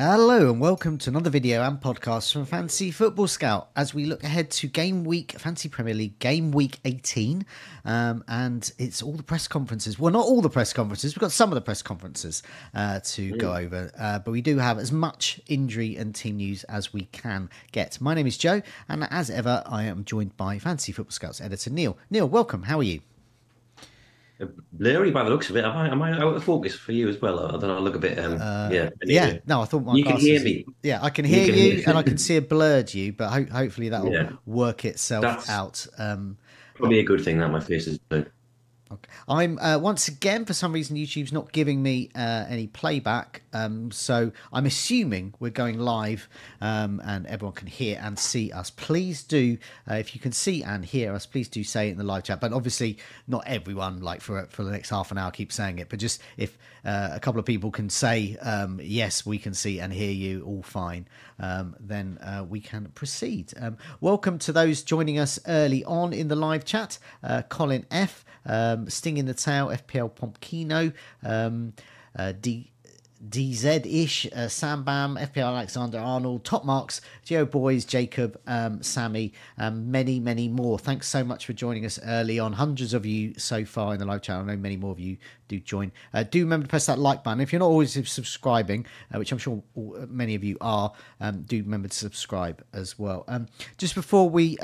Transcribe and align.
Hello 0.00 0.48
and 0.48 0.60
welcome 0.60 0.96
to 0.98 1.10
another 1.10 1.28
video 1.28 1.60
and 1.60 1.80
podcast 1.80 2.32
from 2.32 2.46
Fantasy 2.46 2.92
Football 2.92 3.26
Scout 3.26 3.70
as 3.74 3.92
we 3.92 4.04
look 4.04 4.22
ahead 4.22 4.48
to 4.52 4.68
game 4.68 5.02
week, 5.02 5.32
Fantasy 5.32 5.68
Premier 5.68 5.92
League 5.92 6.20
game 6.20 6.52
week 6.52 6.78
18. 6.84 7.44
Um, 7.84 8.22
and 8.28 8.70
it's 8.78 9.02
all 9.02 9.14
the 9.14 9.24
press 9.24 9.48
conferences. 9.48 9.98
Well, 9.98 10.12
not 10.12 10.24
all 10.24 10.40
the 10.40 10.50
press 10.50 10.72
conferences, 10.72 11.16
we've 11.16 11.20
got 11.20 11.32
some 11.32 11.50
of 11.50 11.56
the 11.56 11.60
press 11.62 11.82
conferences 11.82 12.44
uh, 12.74 13.00
to 13.06 13.32
go 13.38 13.56
over, 13.56 13.90
uh, 13.98 14.20
but 14.20 14.30
we 14.30 14.40
do 14.40 14.58
have 14.58 14.78
as 14.78 14.92
much 14.92 15.40
injury 15.48 15.96
and 15.96 16.14
team 16.14 16.36
news 16.36 16.62
as 16.64 16.92
we 16.92 17.06
can 17.06 17.50
get. 17.72 18.00
My 18.00 18.14
name 18.14 18.28
is 18.28 18.38
Joe, 18.38 18.62
and 18.88 19.02
as 19.10 19.30
ever, 19.30 19.64
I 19.66 19.82
am 19.82 20.04
joined 20.04 20.36
by 20.36 20.60
Fantasy 20.60 20.92
Football 20.92 21.10
Scouts 21.10 21.40
editor 21.40 21.70
Neale. 21.70 21.98
Neale, 22.08 22.28
welcome. 22.28 22.62
How 22.62 22.78
are 22.78 22.84
you? 22.84 23.00
Blurry 24.72 25.10
by 25.10 25.24
the 25.24 25.30
looks 25.30 25.50
of 25.50 25.56
it. 25.56 25.64
Am 25.64 25.76
I, 25.76 25.88
am 25.90 26.00
I 26.02 26.12
out 26.12 26.36
of 26.36 26.44
focus 26.44 26.74
for 26.74 26.92
you 26.92 27.08
as 27.08 27.20
well? 27.20 27.38
Or 27.38 27.58
don't 27.58 27.70
I 27.70 27.78
look 27.78 27.94
a 27.96 27.98
bit? 27.98 28.18
Um, 28.18 28.40
Uh, 28.40 28.68
yeah. 28.72 28.90
Yeah, 29.02 29.38
no, 29.46 29.62
I 29.62 29.64
thought 29.64 29.84
my 29.84 29.94
You 29.94 30.04
can 30.04 30.16
hear 30.16 30.40
me. 30.42 30.64
Yeah, 30.82 31.00
I 31.02 31.10
can 31.10 31.24
hear 31.24 31.40
you, 31.40 31.46
can 31.46 31.54
hear 31.54 31.82
and 31.88 31.98
I 31.98 32.02
can 32.02 32.18
see 32.18 32.36
a 32.36 32.42
blurred 32.42 32.92
you, 32.94 33.12
but 33.12 33.28
ho- 33.30 33.46
hopefully 33.50 33.88
that 33.88 34.04
will 34.04 34.12
Yeah. 34.12 34.30
work 34.46 34.84
itself 34.84 35.22
That's- 35.22 35.48
out. 35.48 35.86
Um, 35.98 36.36
Probably 36.74 37.00
a 37.00 37.04
good 37.04 37.22
thing 37.24 37.38
that 37.38 37.50
my 37.50 37.58
face 37.60 37.88
is 37.88 37.98
blue. 37.98 38.24
Okay. 38.90 39.10
I'm 39.28 39.58
uh, 39.58 39.78
once 39.78 40.08
again 40.08 40.46
for 40.46 40.54
some 40.54 40.72
reason 40.72 40.96
YouTube's 40.96 41.32
not 41.32 41.52
giving 41.52 41.82
me 41.82 42.08
uh, 42.14 42.46
any 42.48 42.68
playback, 42.68 43.42
um, 43.52 43.90
so 43.90 44.32
I'm 44.50 44.64
assuming 44.64 45.34
we're 45.38 45.50
going 45.50 45.78
live 45.78 46.26
um, 46.62 47.02
and 47.04 47.26
everyone 47.26 47.54
can 47.54 47.66
hear 47.66 48.00
and 48.02 48.18
see 48.18 48.50
us. 48.50 48.70
Please 48.70 49.22
do, 49.22 49.58
uh, 49.90 49.94
if 49.94 50.14
you 50.14 50.20
can 50.20 50.32
see 50.32 50.62
and 50.62 50.86
hear 50.86 51.12
us, 51.12 51.26
please 51.26 51.48
do 51.48 51.62
say 51.64 51.88
it 51.88 51.92
in 51.92 51.98
the 51.98 52.04
live 52.04 52.24
chat. 52.24 52.40
But 52.40 52.54
obviously, 52.54 52.96
not 53.26 53.44
everyone 53.46 54.00
like 54.00 54.22
for 54.22 54.46
for 54.46 54.64
the 54.64 54.70
next 54.70 54.88
half 54.88 55.10
an 55.10 55.18
hour 55.18 55.30
keep 55.30 55.52
saying 55.52 55.80
it. 55.80 55.90
But 55.90 55.98
just 55.98 56.22
if 56.38 56.56
uh, 56.82 57.10
a 57.12 57.20
couple 57.20 57.38
of 57.38 57.44
people 57.44 57.70
can 57.70 57.90
say 57.90 58.38
um, 58.40 58.80
yes, 58.82 59.26
we 59.26 59.36
can 59.36 59.52
see 59.52 59.80
and 59.80 59.92
hear 59.92 60.12
you, 60.12 60.44
all 60.44 60.62
fine, 60.62 61.06
um, 61.38 61.76
then 61.78 62.16
uh, 62.22 62.46
we 62.48 62.60
can 62.60 62.86
proceed. 62.94 63.52
Um, 63.60 63.76
welcome 64.00 64.38
to 64.38 64.52
those 64.52 64.82
joining 64.82 65.18
us 65.18 65.38
early 65.46 65.84
on 65.84 66.14
in 66.14 66.28
the 66.28 66.36
live 66.36 66.64
chat. 66.64 66.98
Uh, 67.22 67.42
Colin 67.42 67.84
F 67.90 68.24
um, 68.48 68.77
Sting 68.86 69.16
in 69.16 69.26
the 69.26 69.34
Tail, 69.34 69.68
FPL 69.68 70.10
Pompkino, 70.12 70.92
um, 71.22 71.72
uh, 72.16 72.32
D. 72.38 72.70
DZ 73.26 73.84
ish, 73.84 74.28
uh, 74.32 74.46
Sam 74.46 74.84
Bam, 74.84 75.16
FPL 75.16 75.48
Alexander 75.48 75.98
Arnold, 75.98 76.44
Top 76.44 76.64
Marks, 76.64 77.00
Geo 77.24 77.44
Boys, 77.44 77.84
Jacob, 77.84 78.40
um, 78.46 78.82
Sammy, 78.82 79.32
um, 79.58 79.90
many, 79.90 80.20
many 80.20 80.46
more. 80.46 80.78
Thanks 80.78 81.08
so 81.08 81.24
much 81.24 81.44
for 81.44 81.52
joining 81.52 81.84
us 81.84 81.98
early 82.04 82.38
on. 82.38 82.52
Hundreds 82.52 82.94
of 82.94 83.04
you 83.04 83.34
so 83.36 83.64
far 83.64 83.92
in 83.92 83.98
the 83.98 84.06
live 84.06 84.22
channel. 84.22 84.42
I 84.42 84.54
know 84.54 84.60
many 84.60 84.76
more 84.76 84.92
of 84.92 85.00
you 85.00 85.16
do 85.48 85.58
join. 85.58 85.90
Uh, 86.14 86.22
do 86.22 86.40
remember 86.40 86.66
to 86.66 86.70
press 86.70 86.86
that 86.86 86.98
like 86.98 87.24
button. 87.24 87.40
If 87.40 87.52
you're 87.52 87.60
not 87.60 87.66
always 87.66 87.92
subscribing, 88.08 88.86
uh, 89.12 89.18
which 89.18 89.32
I'm 89.32 89.38
sure 89.38 89.62
all, 89.74 89.96
many 90.08 90.36
of 90.36 90.44
you 90.44 90.56
are, 90.60 90.92
um, 91.20 91.42
do 91.42 91.60
remember 91.60 91.88
to 91.88 91.96
subscribe 91.96 92.64
as 92.72 92.98
well. 92.98 93.24
Um, 93.26 93.48
just 93.78 93.94
before 93.94 94.30
we. 94.30 94.58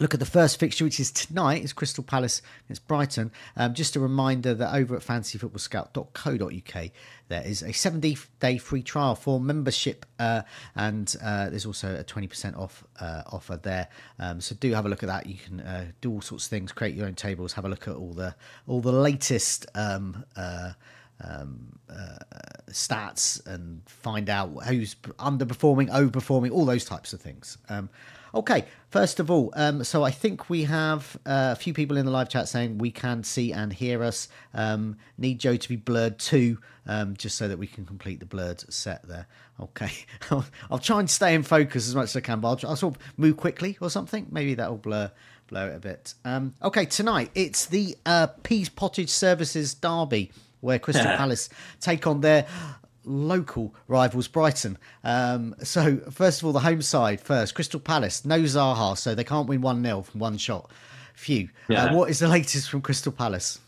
Look 0.00 0.14
at 0.14 0.20
the 0.20 0.26
first 0.26 0.58
fixture, 0.58 0.84
which 0.84 0.98
is 0.98 1.10
tonight, 1.10 1.62
is 1.62 1.74
Crystal 1.74 2.02
Palace 2.02 2.40
against 2.64 2.88
Brighton. 2.88 3.30
Um, 3.54 3.74
just 3.74 3.96
a 3.96 4.00
reminder 4.00 4.54
that 4.54 4.74
over 4.74 4.96
at 4.96 5.02
fantasyfootballscout.co.uk, 5.02 6.90
there 7.28 7.42
is 7.44 7.62
a 7.62 7.72
70 7.72 8.16
day 8.40 8.56
free 8.56 8.82
trial 8.82 9.14
for 9.14 9.38
membership, 9.38 10.06
uh, 10.18 10.40
and 10.74 11.14
uh, 11.22 11.50
there's 11.50 11.66
also 11.66 11.96
a 11.96 12.02
20% 12.02 12.58
off 12.58 12.82
uh, 12.98 13.24
offer 13.26 13.58
there. 13.58 13.88
Um, 14.18 14.40
so 14.40 14.54
do 14.54 14.72
have 14.72 14.86
a 14.86 14.88
look 14.88 15.02
at 15.02 15.08
that. 15.08 15.26
You 15.26 15.36
can 15.36 15.60
uh, 15.60 15.88
do 16.00 16.10
all 16.10 16.22
sorts 16.22 16.46
of 16.46 16.50
things, 16.50 16.72
create 16.72 16.94
your 16.94 17.06
own 17.06 17.14
tables, 17.14 17.52
have 17.52 17.66
a 17.66 17.68
look 17.68 17.86
at 17.86 17.94
all 17.94 18.14
the 18.14 18.34
all 18.66 18.80
the 18.80 18.92
latest. 18.92 19.66
Um, 19.74 20.24
uh, 20.34 20.72
um, 21.22 21.78
uh, 21.90 22.16
stats 22.70 23.46
and 23.46 23.82
find 23.84 24.30
out 24.30 24.48
who's 24.64 24.94
underperforming, 24.94 25.90
overperforming, 25.90 26.50
all 26.50 26.64
those 26.64 26.86
types 26.86 27.12
of 27.12 27.20
things. 27.20 27.58
Um, 27.68 27.90
okay, 28.34 28.64
first 28.90 29.20
of 29.20 29.30
all, 29.30 29.52
um, 29.54 29.84
so 29.84 30.02
I 30.02 30.10
think 30.10 30.48
we 30.48 30.64
have 30.64 31.16
uh, 31.26 31.50
a 31.52 31.56
few 31.56 31.72
people 31.72 31.96
in 31.96 32.06
the 32.06 32.12
live 32.12 32.28
chat 32.28 32.48
saying 32.48 32.78
we 32.78 32.90
can 32.90 33.22
see 33.24 33.52
and 33.52 33.72
hear 33.72 34.02
us. 34.02 34.28
Um, 34.54 34.96
need 35.18 35.38
Joe 35.38 35.56
to 35.56 35.68
be 35.68 35.76
blurred 35.76 36.18
too, 36.18 36.58
um, 36.86 37.16
just 37.16 37.36
so 37.36 37.48
that 37.48 37.58
we 37.58 37.66
can 37.66 37.84
complete 37.84 38.20
the 38.20 38.26
blurred 38.26 38.60
set 38.72 39.06
there. 39.06 39.26
Okay, 39.60 39.92
I'll, 40.30 40.44
I'll 40.70 40.78
try 40.78 41.00
and 41.00 41.10
stay 41.10 41.34
in 41.34 41.42
focus 41.42 41.88
as 41.88 41.94
much 41.94 42.10
as 42.10 42.16
I 42.16 42.20
can, 42.20 42.40
but 42.40 42.48
I'll, 42.48 42.70
I'll 42.70 42.76
sort 42.76 42.96
of 42.96 43.02
move 43.16 43.36
quickly 43.36 43.76
or 43.80 43.90
something. 43.90 44.26
Maybe 44.30 44.54
that'll 44.54 44.78
blur 44.78 45.10
blur 45.48 45.70
it 45.70 45.76
a 45.76 45.80
bit. 45.80 46.14
Um, 46.24 46.54
okay, 46.62 46.86
tonight 46.86 47.30
it's 47.34 47.66
the 47.66 47.96
uh, 48.06 48.28
Peas 48.42 48.68
Pottage 48.68 49.10
Services 49.10 49.74
Derby 49.74 50.30
where 50.60 50.78
Crystal 50.78 51.04
Palace 51.16 51.48
take 51.80 52.06
on 52.06 52.20
their 52.20 52.46
local 53.10 53.74
rivals 53.88 54.28
Brighton. 54.28 54.78
Um, 55.04 55.54
so 55.62 55.98
first 56.10 56.40
of 56.40 56.46
all, 56.46 56.52
the 56.52 56.60
home 56.60 56.82
side 56.82 57.20
first. 57.20 57.54
Crystal 57.54 57.80
Palace, 57.80 58.24
no 58.24 58.40
Zaha, 58.40 58.96
so 58.96 59.14
they 59.14 59.24
can't 59.24 59.48
win 59.48 59.60
one 59.60 59.82
0 59.82 60.02
from 60.02 60.20
one 60.20 60.38
shot. 60.38 60.70
Phew. 61.14 61.48
Yeah. 61.68 61.86
Uh, 61.86 61.94
what 61.96 62.10
is 62.10 62.20
the 62.20 62.28
latest 62.28 62.70
from 62.70 62.80
Crystal 62.80 63.12
Palace? 63.12 63.58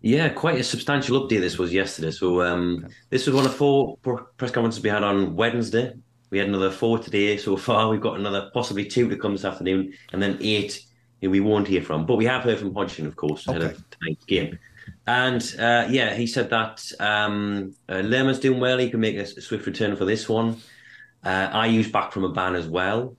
Yeah, 0.00 0.28
quite 0.30 0.58
a 0.58 0.64
substantial 0.64 1.20
update 1.20 1.40
this 1.40 1.58
was 1.58 1.72
yesterday. 1.72 2.10
So 2.10 2.42
um, 2.42 2.88
this 3.10 3.26
was 3.26 3.36
one 3.36 3.46
of 3.46 3.54
four 3.54 3.96
press 4.36 4.50
conferences 4.50 4.82
we 4.82 4.90
had 4.90 5.04
on 5.04 5.36
Wednesday. 5.36 5.94
We 6.30 6.38
had 6.38 6.48
another 6.48 6.70
four 6.70 6.98
today 6.98 7.36
so 7.36 7.56
far. 7.56 7.88
We've 7.88 8.00
got 8.00 8.18
another 8.18 8.50
possibly 8.52 8.84
two 8.84 9.08
to 9.08 9.16
come 9.16 9.32
this 9.32 9.44
afternoon, 9.44 9.92
and 10.12 10.20
then 10.20 10.38
eight 10.40 10.82
who 11.20 11.30
we 11.30 11.40
won't 11.40 11.68
hear 11.68 11.82
from. 11.82 12.04
But 12.04 12.16
we 12.16 12.24
have 12.24 12.42
heard 12.42 12.58
from 12.58 12.74
Hodgson, 12.74 13.06
of 13.06 13.14
course, 13.14 13.46
ahead 13.46 13.62
Okay. 13.62 13.74
of 13.74 13.90
tonight's 13.90 14.24
game. 14.24 14.58
And 15.06 15.42
uh, 15.58 15.88
yeah, 15.90 16.14
he 16.14 16.26
said 16.26 16.50
that 16.50 16.84
um, 17.00 17.74
uh, 17.88 18.02
doing 18.02 18.60
well. 18.60 18.78
He 18.78 18.90
can 18.90 19.00
make 19.00 19.16
a 19.16 19.26
swift 19.26 19.66
return 19.66 19.96
for 19.96 20.04
this 20.04 20.28
one. 20.28 20.58
Uh, 21.24 21.48
Ayew's 21.52 21.90
back 21.90 22.12
from 22.12 22.24
a 22.24 22.28
ban 22.28 22.54
as 22.54 22.68
well. 22.68 23.16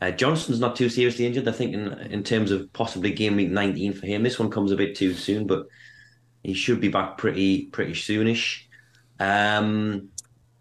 Uh, 0.00 0.10
Johnson's 0.10 0.60
not 0.60 0.76
too 0.76 0.88
seriously 0.88 1.26
injured. 1.26 1.48
I 1.48 1.52
think 1.52 1.74
in 1.74 1.92
in 2.10 2.22
terms 2.22 2.50
of 2.50 2.72
possibly 2.72 3.12
game 3.12 3.36
week 3.36 3.50
19 3.50 3.94
for 3.94 4.06
him. 4.06 4.22
This 4.22 4.38
one 4.38 4.50
comes 4.50 4.70
a 4.70 4.76
bit 4.76 4.94
too 4.94 5.14
soon, 5.14 5.46
but 5.46 5.66
he 6.42 6.54
should 6.54 6.80
be 6.80 6.88
back 6.88 7.18
pretty 7.18 7.66
pretty 7.66 7.94
soonish. 7.94 8.62
Um, 9.18 10.10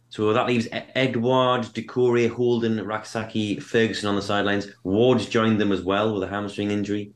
so 0.09 0.31
that 0.31 0.45
leaves 0.45 0.67
Edward, 0.71 1.63
Doucouré, 1.73 2.29
Holden, 2.29 2.85
Rak-Sakyi, 2.85 3.61
Ferguson 3.61 4.07
on 4.07 4.15
the 4.15 4.21
sidelines. 4.21 4.67
Ward's 4.83 5.25
joined 5.25 5.59
them 5.59 5.71
as 5.71 5.81
well 5.81 6.13
with 6.13 6.21
a 6.21 6.27
hamstring 6.27 6.69
injury. 6.69 7.13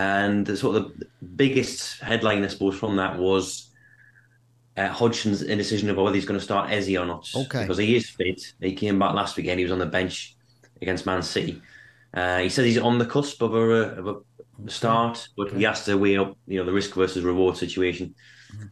And 0.00 0.46
the 0.46 0.56
sort 0.56 0.76
of 0.76 0.98
the 0.98 1.06
biggest 1.36 2.00
headline, 2.00 2.42
I 2.42 2.46
suppose, 2.46 2.78
from 2.78 2.96
that 2.96 3.18
was 3.18 3.68
uh, 4.78 4.88
Hodgson's 4.88 5.42
indecision 5.42 5.90
about 5.90 6.04
whether 6.04 6.14
he's 6.14 6.24
going 6.24 6.40
to 6.40 6.44
start 6.44 6.70
Eze 6.70 6.96
or 6.96 7.04
not. 7.04 7.28
Okay. 7.34 7.62
Because 7.62 7.76
he 7.76 7.96
is 7.96 8.08
fit. 8.08 8.54
He 8.60 8.72
came 8.72 8.98
back 8.98 9.14
last 9.14 9.36
weekend. 9.36 9.58
He 9.58 9.64
was 9.64 9.72
on 9.72 9.78
the 9.78 9.84
bench 9.84 10.36
against 10.80 11.04
Man 11.04 11.22
City. 11.22 11.60
Uh, 12.14 12.38
he 12.38 12.48
says 12.48 12.64
he's 12.64 12.78
on 12.78 12.96
the 12.96 13.04
cusp 13.04 13.42
of 13.42 13.52
a, 13.52 13.58
of 13.58 14.06
a 14.08 14.70
start, 14.70 15.28
but 15.36 15.48
okay. 15.48 15.58
he 15.58 15.64
has 15.64 15.84
to 15.84 15.98
weigh 15.98 16.16
up, 16.16 16.34
you 16.46 16.58
know, 16.58 16.64
the 16.64 16.72
risk 16.72 16.94
versus 16.94 17.22
reward 17.22 17.58
situation 17.58 18.14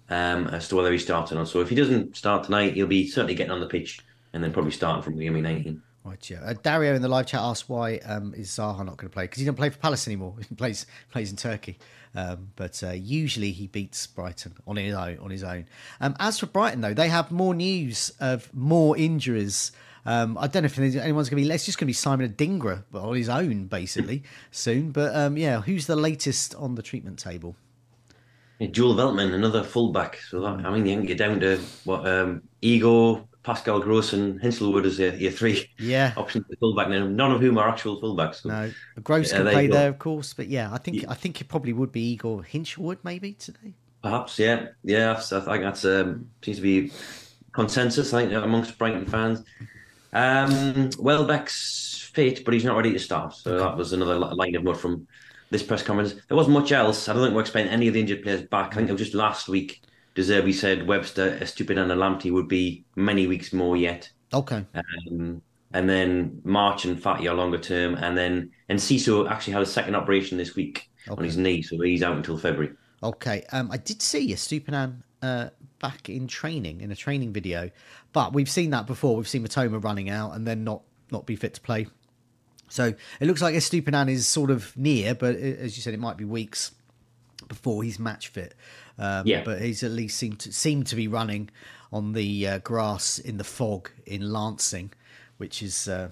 um, 0.08 0.46
as 0.46 0.66
to 0.68 0.76
whether 0.76 0.90
he 0.90 0.98
starts 0.98 1.30
or 1.30 1.34
not. 1.34 1.48
So 1.48 1.60
if 1.60 1.68
he 1.68 1.74
doesn't 1.74 2.16
start 2.16 2.44
tonight, 2.44 2.72
he'll 2.72 2.86
be 2.86 3.06
certainly 3.06 3.34
getting 3.34 3.52
on 3.52 3.60
the 3.60 3.66
pitch 3.66 4.00
and 4.32 4.42
then 4.42 4.50
probably 4.52 4.72
starting 4.72 5.02
from 5.02 5.18
the 5.18 5.28
19. 5.28 5.82
Uh, 6.10 6.54
Dario 6.62 6.94
in 6.94 7.02
the 7.02 7.08
live 7.08 7.26
chat 7.26 7.40
asked 7.40 7.68
why 7.68 7.96
um, 7.98 8.34
is 8.34 8.48
Zaha 8.48 8.78
not 8.78 8.96
going 8.96 9.08
to 9.08 9.14
play 9.14 9.24
because 9.24 9.38
he 9.38 9.44
doesn't 9.44 9.56
play 9.56 9.70
for 9.70 9.78
Palace 9.78 10.06
anymore. 10.06 10.34
He 10.48 10.54
plays 10.54 10.86
plays 11.10 11.30
in 11.30 11.36
Turkey, 11.36 11.78
um, 12.14 12.50
but 12.56 12.82
uh, 12.82 12.90
usually 12.90 13.52
he 13.52 13.66
beats 13.66 14.06
Brighton 14.06 14.54
on 14.66 14.76
his 14.76 14.94
own. 14.94 15.18
On 15.18 15.30
his 15.30 15.44
own. 15.44 15.66
Um, 16.00 16.16
as 16.18 16.38
for 16.38 16.46
Brighton, 16.46 16.80
though, 16.80 16.94
they 16.94 17.08
have 17.08 17.30
more 17.30 17.54
news 17.54 18.12
of 18.20 18.52
more 18.54 18.96
injuries. 18.96 19.72
Um, 20.06 20.38
I 20.38 20.46
don't 20.46 20.62
know 20.62 20.66
if 20.66 20.78
anyone's 20.78 21.28
going 21.28 21.42
to 21.42 21.48
be. 21.48 21.54
It's 21.54 21.66
just 21.66 21.78
going 21.78 21.84
to 21.84 21.90
be 21.90 21.92
Simon 21.92 22.32
Adingra, 22.32 22.84
on 22.94 23.14
his 23.14 23.28
own 23.28 23.66
basically 23.66 24.22
soon. 24.50 24.90
But 24.90 25.14
um, 25.14 25.36
yeah, 25.36 25.60
who's 25.60 25.86
the 25.86 25.96
latest 25.96 26.54
on 26.54 26.76
the 26.76 26.82
treatment 26.82 27.18
table? 27.18 27.56
Yeah, 28.58 28.68
Joel 28.68 28.94
Veltman, 28.94 29.34
another 29.34 29.62
fullback. 29.62 30.18
So 30.30 30.40
that, 30.40 30.66
I 30.66 30.70
mean, 30.70 30.86
you 30.86 30.96
can 30.96 31.06
get 31.06 31.18
down 31.18 31.40
to 31.40 31.58
what 31.84 32.08
um, 32.08 32.42
Igor 32.62 33.27
Pascal 33.48 33.80
Gross 33.80 34.12
and 34.12 34.38
Hinshelwood 34.38 34.84
as 34.84 34.98
your, 34.98 35.14
your 35.14 35.32
three 35.32 35.70
yeah. 35.78 36.12
options 36.18 36.44
for 36.46 36.56
fullback 36.56 36.90
now, 36.90 37.06
none 37.06 37.32
of 37.32 37.40
whom 37.40 37.56
are 37.56 37.66
actual 37.66 37.98
fullbacks. 37.98 38.42
So, 38.42 38.50
no, 38.50 38.70
Gross 39.02 39.32
yeah, 39.32 39.38
can 39.38 39.46
play 39.46 39.66
there, 39.68 39.88
of 39.88 39.98
course, 39.98 40.34
but 40.34 40.48
yeah, 40.48 40.70
I 40.70 40.76
think 40.76 41.00
yeah. 41.00 41.10
I 41.10 41.14
think 41.14 41.40
it 41.40 41.48
probably 41.48 41.72
would 41.72 41.90
be 41.90 42.12
Igor 42.12 42.42
Hinshelwood 42.42 42.98
maybe 43.04 43.32
today. 43.32 43.72
Perhaps, 44.02 44.38
yeah, 44.38 44.66
yeah. 44.84 45.12
I 45.12 45.22
think 45.22 45.62
that's 45.62 45.86
um, 45.86 46.28
seems 46.44 46.58
to 46.58 46.62
be 46.62 46.92
consensus. 47.52 48.12
I 48.12 48.26
think 48.26 48.34
amongst 48.34 48.76
Brighton 48.76 49.06
fans. 49.06 49.42
Um, 50.12 50.90
Welbeck's 50.98 52.10
fit, 52.12 52.44
but 52.44 52.52
he's 52.52 52.66
not 52.66 52.76
ready 52.76 52.92
to 52.92 52.98
start. 52.98 53.32
So 53.32 53.52
okay. 53.52 53.64
that 53.64 53.78
was 53.78 53.94
another 53.94 54.16
line 54.16 54.56
of 54.56 54.64
mud 54.64 54.78
from 54.78 55.08
this 55.48 55.62
press 55.62 55.82
conference. 55.82 56.16
There 56.28 56.36
wasn't 56.36 56.52
much 56.52 56.70
else. 56.72 57.08
I 57.08 57.14
don't 57.14 57.22
think 57.22 57.34
we're 57.34 57.40
expecting 57.40 57.72
any 57.72 57.88
of 57.88 57.94
the 57.94 58.00
injured 58.00 58.22
players 58.22 58.42
back. 58.42 58.72
I 58.72 58.74
think 58.74 58.90
it 58.90 58.92
was 58.92 59.00
just 59.00 59.14
last 59.14 59.48
week 59.48 59.80
De 60.18 60.24
Zerbi 60.24 60.52
said 60.52 60.88
Webster, 60.88 61.38
Estupiñán 61.40 61.92
and 61.92 62.00
Lamptey 62.00 62.32
would 62.32 62.48
be 62.48 62.84
many 62.96 63.28
weeks 63.28 63.52
more 63.52 63.76
yet. 63.76 64.10
Okay. 64.34 64.64
Um, 64.74 65.40
and 65.72 65.88
then 65.88 66.40
March 66.42 66.84
and 66.84 67.00
Fati 67.00 67.30
are 67.30 67.34
longer 67.34 67.56
term, 67.56 67.94
and 67.94 68.18
then 68.18 68.50
Enciso 68.68 69.30
actually 69.30 69.52
had 69.52 69.62
a 69.62 69.66
second 69.66 69.94
operation 69.94 70.36
this 70.36 70.56
week 70.56 70.90
okay. 71.06 71.16
on 71.16 71.22
his 71.22 71.36
knee, 71.36 71.62
so 71.62 71.80
he's 71.80 72.02
out 72.02 72.16
until 72.16 72.36
February. 72.36 72.74
Okay. 73.00 73.44
Um, 73.52 73.70
I 73.70 73.76
did 73.76 74.02
see 74.02 74.32
Estupiñán 74.32 75.04
uh, 75.22 75.50
back 75.78 76.08
in 76.08 76.26
training 76.26 76.80
in 76.80 76.90
a 76.90 76.96
training 76.96 77.32
video, 77.32 77.70
but 78.12 78.32
we've 78.32 78.50
seen 78.50 78.70
that 78.70 78.88
before. 78.88 79.14
We've 79.14 79.28
seen 79.28 79.46
Mitoma 79.46 79.80
running 79.84 80.10
out 80.10 80.34
and 80.34 80.44
then 80.48 80.64
not 80.64 80.82
not 81.12 81.26
be 81.26 81.36
fit 81.36 81.54
to 81.54 81.60
play. 81.60 81.86
So 82.68 82.92
it 83.20 83.26
looks 83.28 83.40
like 83.40 83.54
Estupiñán 83.54 84.10
is 84.10 84.26
sort 84.26 84.50
of 84.50 84.76
near, 84.76 85.14
but 85.14 85.36
as 85.36 85.76
you 85.76 85.82
said, 85.84 85.94
it 85.94 86.00
might 86.00 86.16
be 86.16 86.24
weeks 86.24 86.72
before 87.46 87.84
he's 87.84 88.00
match 88.00 88.28
fit. 88.28 88.54
Um, 88.98 89.26
yeah. 89.26 89.42
But 89.44 89.60
he's 89.60 89.82
at 89.82 89.92
least 89.92 90.16
seemed 90.16 90.40
to, 90.40 90.52
seemed 90.52 90.86
to 90.88 90.96
be 90.96 91.08
running 91.08 91.50
on 91.92 92.12
the 92.12 92.46
uh, 92.46 92.58
grass 92.58 93.18
in 93.18 93.38
the 93.38 93.44
fog 93.44 93.90
in 94.06 94.32
Lancing, 94.32 94.92
which 95.36 95.62
is 95.62 95.88
uh, 95.88 96.08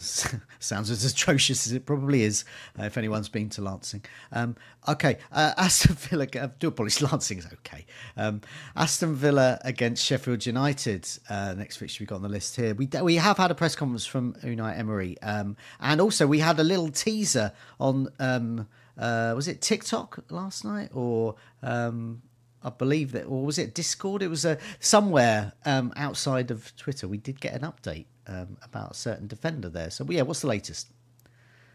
sounds 0.58 0.90
as 0.90 1.04
atrocious 1.04 1.66
as 1.66 1.72
it 1.72 1.86
probably 1.86 2.22
is 2.22 2.44
uh, 2.78 2.84
if 2.84 2.96
anyone's 2.96 3.28
been 3.28 3.48
to 3.50 3.62
Lancing. 3.62 4.02
Um, 4.32 4.56
okay, 4.88 5.18
uh, 5.32 5.54
Aston 5.58 5.94
Villa. 5.96 6.26
Uh, 6.38 6.48
do 6.58 6.68
apologize, 6.68 7.02
Lancing 7.12 7.38
is 7.38 7.46
okay. 7.46 7.86
Um, 8.16 8.40
Aston 8.76 9.14
Villa 9.14 9.58
against 9.64 10.04
Sheffield 10.04 10.44
United. 10.46 11.08
Uh, 11.28 11.54
next 11.56 11.76
fixture 11.76 12.02
we 12.02 12.06
got 12.06 12.16
on 12.16 12.22
the 12.22 12.28
list 12.28 12.56
here. 12.56 12.74
We 12.74 12.88
we 13.02 13.16
have 13.16 13.36
had 13.36 13.50
a 13.50 13.54
press 13.54 13.74
conference 13.74 14.06
from 14.06 14.34
Unai 14.44 14.78
Emery, 14.78 15.20
um, 15.22 15.56
and 15.80 16.00
also 16.00 16.26
we 16.26 16.40
had 16.40 16.58
a 16.58 16.64
little 16.64 16.90
teaser 16.90 17.52
on. 17.78 18.08
Um, 18.18 18.68
uh, 18.98 19.32
was 19.34 19.48
it 19.48 19.62
TikTok 19.62 20.24
last 20.28 20.62
night 20.62 20.90
or 20.92 21.34
um, 21.62 22.20
I 22.62 22.70
believe 22.70 23.12
that, 23.12 23.24
or 23.24 23.44
was 23.44 23.58
it 23.58 23.74
Discord? 23.74 24.22
It 24.22 24.28
was 24.28 24.44
uh, 24.44 24.56
somewhere 24.78 25.54
um, 25.64 25.92
outside 25.96 26.50
of 26.50 26.74
Twitter. 26.76 27.08
We 27.08 27.16
did 27.16 27.40
get 27.40 27.54
an 27.54 27.62
update 27.62 28.06
um, 28.30 28.56
about 28.62 28.92
a 28.92 28.94
certain 28.94 29.26
defender 29.26 29.68
there. 29.68 29.90
So, 29.90 30.06
yeah, 30.08 30.22
what's 30.22 30.40
the 30.40 30.46
latest? 30.46 30.88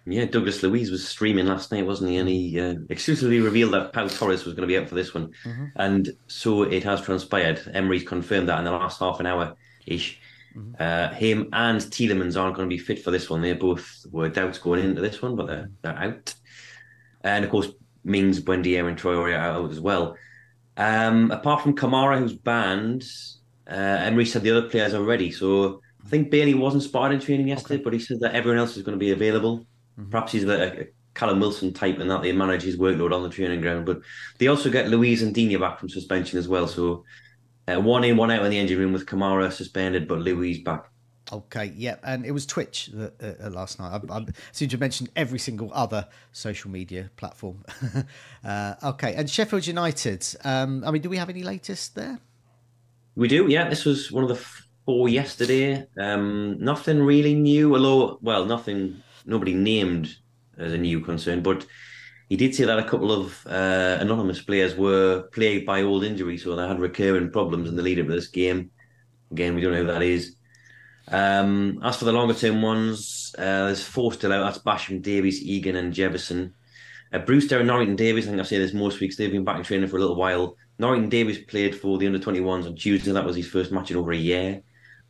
Yeah, 0.07 0.25
Douglas 0.25 0.61
Luiz 0.61 0.91
was 0.91 1.07
streaming 1.07 1.47
last 1.47 1.71
night, 1.71 1.85
wasn't 1.85 2.11
he? 2.11 2.17
And 2.17 2.29
he 2.29 2.59
uh, 2.59 2.75
exclusively 2.89 3.39
revealed 3.39 3.73
that 3.73 3.91
Pau 3.91 4.07
Torres 4.07 4.45
was 4.45 4.53
going 4.53 4.67
to 4.67 4.71
be 4.71 4.77
out 4.77 4.87
for 4.87 4.95
this 4.95 5.13
one. 5.13 5.31
Mm-hmm. 5.43 5.65
And 5.77 6.09
so 6.27 6.61
it 6.61 6.83
has 6.83 7.01
transpired. 7.01 7.59
Emery's 7.73 8.03
confirmed 8.03 8.47
that 8.49 8.59
in 8.59 8.65
the 8.65 8.71
last 8.71 8.99
half 8.99 9.19
an 9.19 9.25
hour 9.25 9.55
ish. 9.87 10.19
Mm-hmm. 10.55 10.73
Uh, 10.79 11.09
him 11.15 11.49
and 11.53 11.81
Tielemans 11.81 12.39
aren't 12.39 12.55
going 12.55 12.69
to 12.69 12.75
be 12.75 12.81
fit 12.81 13.03
for 13.03 13.09
this 13.09 13.29
one. 13.29 13.41
They 13.41 13.53
both 13.53 14.05
were 14.11 14.29
doubts 14.29 14.59
going 14.59 14.85
into 14.85 15.01
this 15.01 15.23
one, 15.23 15.35
but 15.35 15.47
they're, 15.47 15.69
they're 15.81 15.97
out. 15.97 16.35
And 17.21 17.43
of 17.43 17.49
course, 17.49 17.69
Mings, 18.03 18.39
Buendia, 18.39 18.87
and 18.87 18.97
Traore 18.97 19.35
are 19.35 19.35
out 19.35 19.71
as 19.71 19.79
well. 19.79 20.15
Um, 20.77 21.31
apart 21.31 21.63
from 21.63 21.75
Kamara, 21.75 22.19
who's 22.19 22.33
banned, 22.33 23.03
uh, 23.67 23.73
Emery 23.73 24.25
said 24.25 24.43
the 24.43 24.51
other 24.51 24.69
players 24.69 24.93
are 24.93 25.03
ready. 25.03 25.31
So 25.31 25.81
I 26.05 26.09
think 26.09 26.29
Bailey 26.29 26.53
wasn't 26.53 26.83
spotted 26.83 27.15
in 27.15 27.21
training 27.21 27.47
yesterday, 27.47 27.75
okay. 27.75 27.83
but 27.83 27.93
he 27.93 27.99
said 27.99 28.19
that 28.19 28.35
everyone 28.35 28.59
else 28.59 28.77
is 28.77 28.83
going 28.83 28.97
to 28.97 29.03
be 29.03 29.11
available. 29.11 29.65
Mm-hmm. 29.99 30.09
Perhaps 30.11 30.33
he's 30.33 30.43
a, 30.43 30.81
a 30.81 30.87
Callum 31.15 31.39
Wilson 31.39 31.73
type 31.73 31.97
and 31.99 32.11
that 32.11 32.21
they 32.21 32.31
manage 32.31 32.61
his 32.61 32.77
workload 32.77 33.13
on 33.13 33.23
the 33.23 33.29
training 33.29 33.61
ground. 33.61 33.85
But 33.85 34.01
they 34.37 34.47
also 34.47 34.69
get 34.69 34.89
Luiz 34.89 35.23
and 35.23 35.33
Digne 35.33 35.55
back 35.57 35.79
from 35.79 35.89
suspension 35.89 36.37
as 36.37 36.47
well. 36.47 36.67
So 36.67 37.03
uh, 37.67 37.79
one 37.79 38.03
in, 38.03 38.17
one 38.17 38.29
out 38.29 38.43
in 38.43 38.51
the 38.51 38.59
engine 38.59 38.77
room 38.77 38.93
with 38.93 39.05
Kamara 39.05 39.51
suspended, 39.51 40.07
but 40.07 40.19
Luiz 40.19 40.59
back. 40.59 40.85
Okay, 41.31 41.73
yeah, 41.75 41.95
and 42.03 42.23
it 42.23 42.31
was 42.31 42.45
Twitch 42.45 42.91
uh, 42.95 43.09
uh, 43.19 43.49
last 43.49 43.79
night. 43.79 43.99
I, 44.09 44.15
I 44.15 44.25
seem 44.51 44.69
to 44.69 44.77
mention 44.77 45.07
every 45.15 45.39
single 45.39 45.71
other 45.73 46.07
social 46.31 46.69
media 46.69 47.09
platform. 47.15 47.63
uh, 48.43 48.75
okay, 48.83 49.15
and 49.15 49.27
Sheffield 49.27 49.65
United. 49.65 50.23
Um, 50.43 50.83
I 50.85 50.91
mean, 50.91 51.01
do 51.01 51.09
we 51.09 51.17
have 51.17 51.29
any 51.29 51.41
latest 51.41 51.95
there? 51.95 52.19
We 53.15 53.27
do, 53.27 53.47
yeah. 53.47 53.69
This 53.69 53.85
was 53.85 54.11
one 54.11 54.23
of 54.23 54.29
the 54.29 54.35
four 54.85 55.09
yesterday. 55.09 55.85
Um, 55.97 56.57
nothing 56.59 57.01
really 57.01 57.33
new, 57.33 57.75
although, 57.75 58.19
well, 58.21 58.45
nothing, 58.45 59.01
nobody 59.25 59.53
named 59.53 60.15
as 60.57 60.73
a 60.73 60.77
new 60.77 61.01
concern, 61.01 61.41
but 61.41 61.65
he 62.29 62.35
did 62.35 62.55
say 62.55 62.65
that 62.65 62.79
a 62.79 62.89
couple 62.89 63.11
of 63.11 63.45
uh, 63.45 63.97
anonymous 63.99 64.41
players 64.41 64.75
were 64.75 65.23
plagued 65.33 65.65
by 65.65 65.83
old 65.83 66.03
injuries, 66.03 66.43
so 66.43 66.55
they 66.55 66.67
had 66.67 66.79
recurring 66.79 67.31
problems 67.31 67.69
in 67.69 67.75
the 67.75 67.83
lead 67.83 67.99
up 67.99 68.07
to 68.07 68.13
this 68.13 68.27
game. 68.27 68.71
Again, 69.31 69.55
we 69.55 69.61
don't 69.61 69.73
know 69.73 69.79
who 69.79 69.87
that 69.87 70.01
is. 70.01 70.35
Um, 71.07 71.79
as 71.83 71.97
for 71.97 72.05
the 72.05 72.13
longer 72.13 72.33
term 72.33 72.61
ones, 72.61 73.35
uh, 73.37 73.65
there's 73.65 73.83
four 73.83 74.11
still 74.13 74.33
out. 74.33 74.43
That's 74.43 74.63
Basham, 74.63 75.01
Davies, 75.01 75.43
Egan, 75.43 75.75
and 75.75 75.93
Jefferson. 75.93 76.55
Uh, 77.13 77.19
Brewster 77.19 77.59
and 77.59 77.67
Norrington 77.67 77.95
Davies, 77.95 78.25
I 78.25 78.29
think 78.29 78.39
I've 78.39 78.47
said 78.47 78.61
this 78.61 78.73
most 78.73 78.99
weeks, 78.99 79.15
they've 79.15 79.31
been 79.31 79.43
back 79.43 79.57
in 79.57 79.63
training 79.63 79.87
for 79.87 79.97
a 79.97 79.99
little 79.99 80.15
while. 80.15 80.55
Norrington 80.79 81.09
Davies 81.09 81.37
played 81.37 81.79
for 81.79 81.97
the 81.97 82.07
under 82.07 82.19
21s 82.19 82.65
on 82.65 82.75
Tuesday. 82.75 83.11
That 83.11 83.25
was 83.25 83.35
his 83.35 83.47
first 83.47 83.71
match 83.71 83.91
in 83.91 83.97
over 83.97 84.11
a 84.11 84.17
year. 84.17 84.63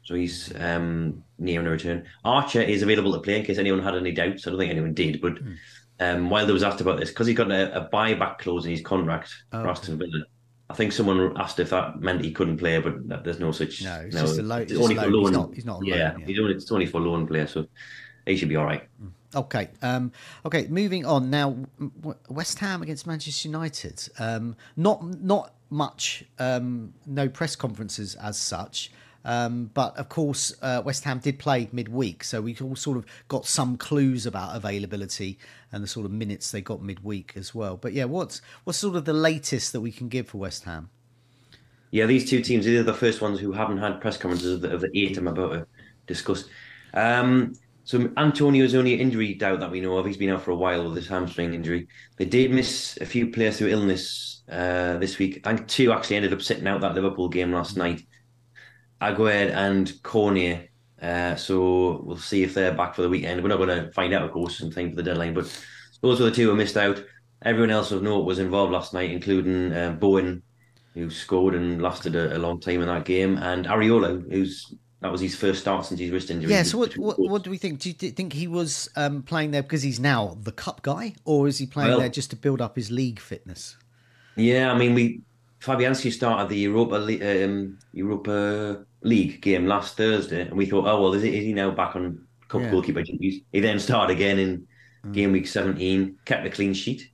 So 0.06 0.14
he's 0.14 0.54
um, 0.60 1.24
nearing 1.40 1.66
a 1.66 1.72
return. 1.72 2.06
Archer 2.24 2.62
is 2.62 2.84
available 2.84 3.12
to 3.14 3.20
play 3.20 3.40
in 3.40 3.46
case 3.46 3.58
anyone 3.58 3.82
had 3.82 3.96
any 3.96 4.12
doubts. 4.12 4.46
I 4.46 4.52
don't 4.52 4.60
think 4.60 4.72
anyone 4.72 4.94
did. 4.94 5.20
But 5.20 5.44
mm. 5.44 5.58
um, 6.00 6.30
Wilder 6.30 6.54
was 6.54 6.62
asked 6.62 6.80
about 6.80 7.00
this 7.00 7.10
because 7.10 7.26
he 7.26 7.34
got 7.34 7.52
a, 7.52 7.76
a 7.76 7.90
buyback 7.90 8.38
clause 8.38 8.66
in 8.66 8.72
his 8.72 8.82
contract 8.82 9.34
oh, 9.52 9.64
for 9.64 9.68
Aston 9.68 9.98
Villa. 9.98 10.26
I 10.70 10.76
think 10.76 10.94
someone 10.94 11.36
asked 11.38 11.60
if 11.60 11.72
that 11.72 12.00
meant 12.02 12.24
he 12.24 12.32
couldn't 12.32 12.58
play, 12.58 12.80
but 12.80 13.24
there's 13.24 13.40
no 13.40 13.52
such. 13.52 13.84
No, 13.84 14.02
it's 14.02 14.16
no, 14.16 14.22
just 14.22 14.40
a 14.40 14.44
loan. 14.44 14.62
It's 14.62 14.74
only 14.74 14.96
for 14.96 15.08
loan. 15.08 15.26
He's 15.26 15.32
not, 15.34 15.54
he's 15.54 15.66
not 15.66 15.86
yeah, 15.86 15.96
yeah, 15.96 16.26
he's 16.26 16.40
only, 16.40 16.54
it's 16.54 16.72
only 16.72 16.86
for 16.86 17.02
loan 17.02 17.28
player, 17.28 17.48
so 17.48 17.66
he 18.28 18.36
should 18.36 18.50
be 18.50 18.56
all 18.56 18.66
right. 18.66 18.84
Mm. 19.04 19.12
Okay. 19.36 19.70
Um, 19.82 20.12
okay. 20.46 20.68
Moving 20.68 21.06
on 21.06 21.30
now. 21.30 21.58
West 22.30 22.60
Ham 22.60 22.82
against 22.82 23.06
Manchester 23.06 23.48
United. 23.48 24.08
Um, 24.18 24.56
not 24.78 25.04
not 25.22 25.54
much. 25.70 26.24
Um, 26.40 26.94
no 27.06 27.28
press 27.28 27.56
conferences 27.56 28.16
as 28.16 28.38
such. 28.38 28.92
Um, 29.26 29.72
but 29.74 29.98
of 29.98 30.08
course, 30.08 30.54
uh, 30.62 30.84
West 30.86 31.04
Ham 31.04 31.18
did 31.18 31.40
play 31.40 31.68
midweek, 31.72 32.24
so 32.24 32.42
we 32.42 32.56
all 32.62 32.76
sort 32.76 32.98
of 32.98 33.06
got 33.28 33.46
some 33.46 33.76
clues 33.76 34.28
about 34.28 34.56
availability 34.56 35.40
and 35.72 35.84
the 35.84 35.88
sort 35.88 36.06
of 36.06 36.12
minutes 36.12 36.52
they 36.52 36.62
got 36.62 36.82
midweek 36.82 37.34
as 37.36 37.54
well. 37.54 37.76
But 37.76 37.94
yeah, 37.94 38.06
what's 38.06 38.42
what's 38.64 38.78
sort 38.78 38.96
of 38.96 39.06
the 39.06 39.14
latest 39.14 39.74
that 39.74 39.82
we 39.82 39.92
can 39.92 40.08
give 40.10 40.28
for 40.28 40.38
West 40.38 40.64
Ham? 40.66 40.90
Yeah, 41.90 42.06
these 42.06 42.30
two 42.30 42.42
teams, 42.42 42.66
these 42.66 42.80
are 42.80 42.84
the 42.84 42.94
first 42.94 43.22
ones 43.22 43.40
who 43.40 43.52
haven't 43.52 43.80
had 43.80 44.00
press 44.00 44.18
conferences 44.18 44.54
of 44.54 44.62
the, 44.62 44.72
of 44.72 44.82
the 44.82 44.92
eight 44.94 45.18
I'm 45.18 45.28
about 45.28 45.54
to 45.54 45.68
discuss. 46.06 46.46
Um, 46.94 47.54
so 47.84 48.12
Antonio's 48.18 48.76
only 48.76 48.96
injury 48.96 49.34
doubt 49.34 49.60
that 49.60 49.72
we 49.72 49.82
know 49.82 49.98
of. 49.98 50.06
He's 50.06 50.18
been 50.18 50.32
out 50.32 50.42
for 50.42 50.52
a 50.52 50.56
while 50.56 50.86
with 50.86 50.96
his 50.96 51.08
hamstring 51.08 51.54
injury. 51.54 51.88
They 52.18 52.26
did 52.26 52.52
miss 52.52 52.98
a 53.02 53.06
few 53.06 53.32
players 53.32 53.58
through 53.58 53.70
illness 53.70 54.44
uh, 54.52 54.98
this 54.98 55.18
week. 55.18 55.42
I 55.46 55.56
think 55.56 55.68
two 55.68 55.92
actually 55.92 56.18
ended 56.18 56.34
up 56.34 56.42
sitting 56.42 56.68
out 56.68 56.82
that 56.82 56.96
Liverpool 56.96 57.30
game 57.30 57.52
last 57.52 57.78
night. 57.78 58.02
Aguerd 59.02 59.52
and 59.54 59.92
Cornet. 60.04 60.70
Uh, 61.02 61.36
so 61.36 62.02
we'll 62.04 62.18
see 62.18 62.44
if 62.44 62.54
they're 62.54 62.74
back 62.74 62.96
for 62.96 63.02
the 63.02 63.10
weekend. 63.10 63.42
We're 63.42 63.50
not 63.50 63.58
going 63.58 63.70
to 63.70 63.92
find 63.92 64.14
out, 64.14 64.24
of 64.24 64.32
course, 64.32 64.62
in 64.62 64.72
time 64.72 64.90
for 64.90 64.96
the 64.96 65.04
deadline. 65.04 65.34
But 65.34 65.46
those 66.02 66.20
were 66.20 66.30
the 66.30 66.36
two 66.36 66.50
who 66.50 66.56
missed 66.56 66.78
out. 66.78 67.04
Everyone 67.44 67.70
else 67.70 67.92
of 67.92 68.02
note 68.02 68.26
was 68.26 68.40
involved 68.40 68.72
last 68.74 68.94
night, 68.94 69.12
including 69.12 69.74
uh, 69.74 69.92
Bowen, 69.92 70.42
who 70.94 71.10
scored 71.10 71.54
and 71.54 71.82
lasted 71.82 72.16
a, 72.16 72.38
a 72.38 72.40
long 72.40 72.60
time 72.60 72.82
in 72.82 72.88
that 72.88 73.06
game, 73.06 73.38
and 73.38 73.66
Areola, 73.66 74.24
who's 74.32 74.74
that 75.02 75.12
was 75.12 75.22
his 75.22 75.36
first 75.36 75.60
start 75.60 75.86
since 75.86 76.00
his 76.00 76.10
wrist 76.10 76.32
injury. 76.32 76.52
Yeah. 76.52 76.64
So 76.64 76.80
what, 76.80 76.98
what, 76.98 77.20
what 77.20 77.44
do 77.44 77.52
we 77.52 77.58
think? 77.58 77.80
Do 77.80 77.90
you 77.90 78.12
think 78.12 78.34
he 78.34 78.48
was 78.48 78.90
um, 78.96 79.22
playing 79.22 79.52
there 79.52 79.62
because 79.62 79.84
he's 79.84 80.00
now 80.00 80.38
the 80.42 80.54
cup 80.54 80.82
guy, 80.82 81.14
or 81.26 81.48
is 81.48 81.60
he 81.60 81.68
playing 81.68 81.92
Well- 81.92 82.00
there 82.00 82.10
just 82.10 82.32
to 82.32 82.36
build 82.36 82.62
up 82.62 82.76
his 82.76 82.90
league 82.90 83.20
fitness? 83.20 83.78
Yeah, 84.36 84.72
I 84.72 84.78
mean, 84.78 84.96
we 84.96 85.22
Fabianski 85.70 86.12
started 86.12 86.48
the 86.50 86.60
Europa 86.60 86.96
um, 87.44 87.78
Europa 87.94 88.86
League 89.02 89.42
game 89.42 89.66
last 89.66 89.98
Thursday, 89.98 90.42
and 90.42 90.54
we 90.56 90.66
thought, 90.68 90.86
oh 90.88 91.02
well, 91.02 91.14
is, 91.14 91.24
he- 91.24 91.44
he 91.46 91.54
now 91.54 91.72
back 91.72 91.96
on 91.96 92.26
cup 92.48 92.62
Yeah. 92.62 92.72
goalkeeper 92.72 93.02
duties? 93.02 93.42
He 93.52 93.60
then 93.62 93.80
started 93.80 94.14
again 94.16 94.38
in 94.40 94.68
game 95.12 95.32
week 95.32 95.48
seventeen, 95.48 96.18
kept 96.26 96.46
a 96.46 96.50
clean 96.50 96.74
sheet, 96.74 97.10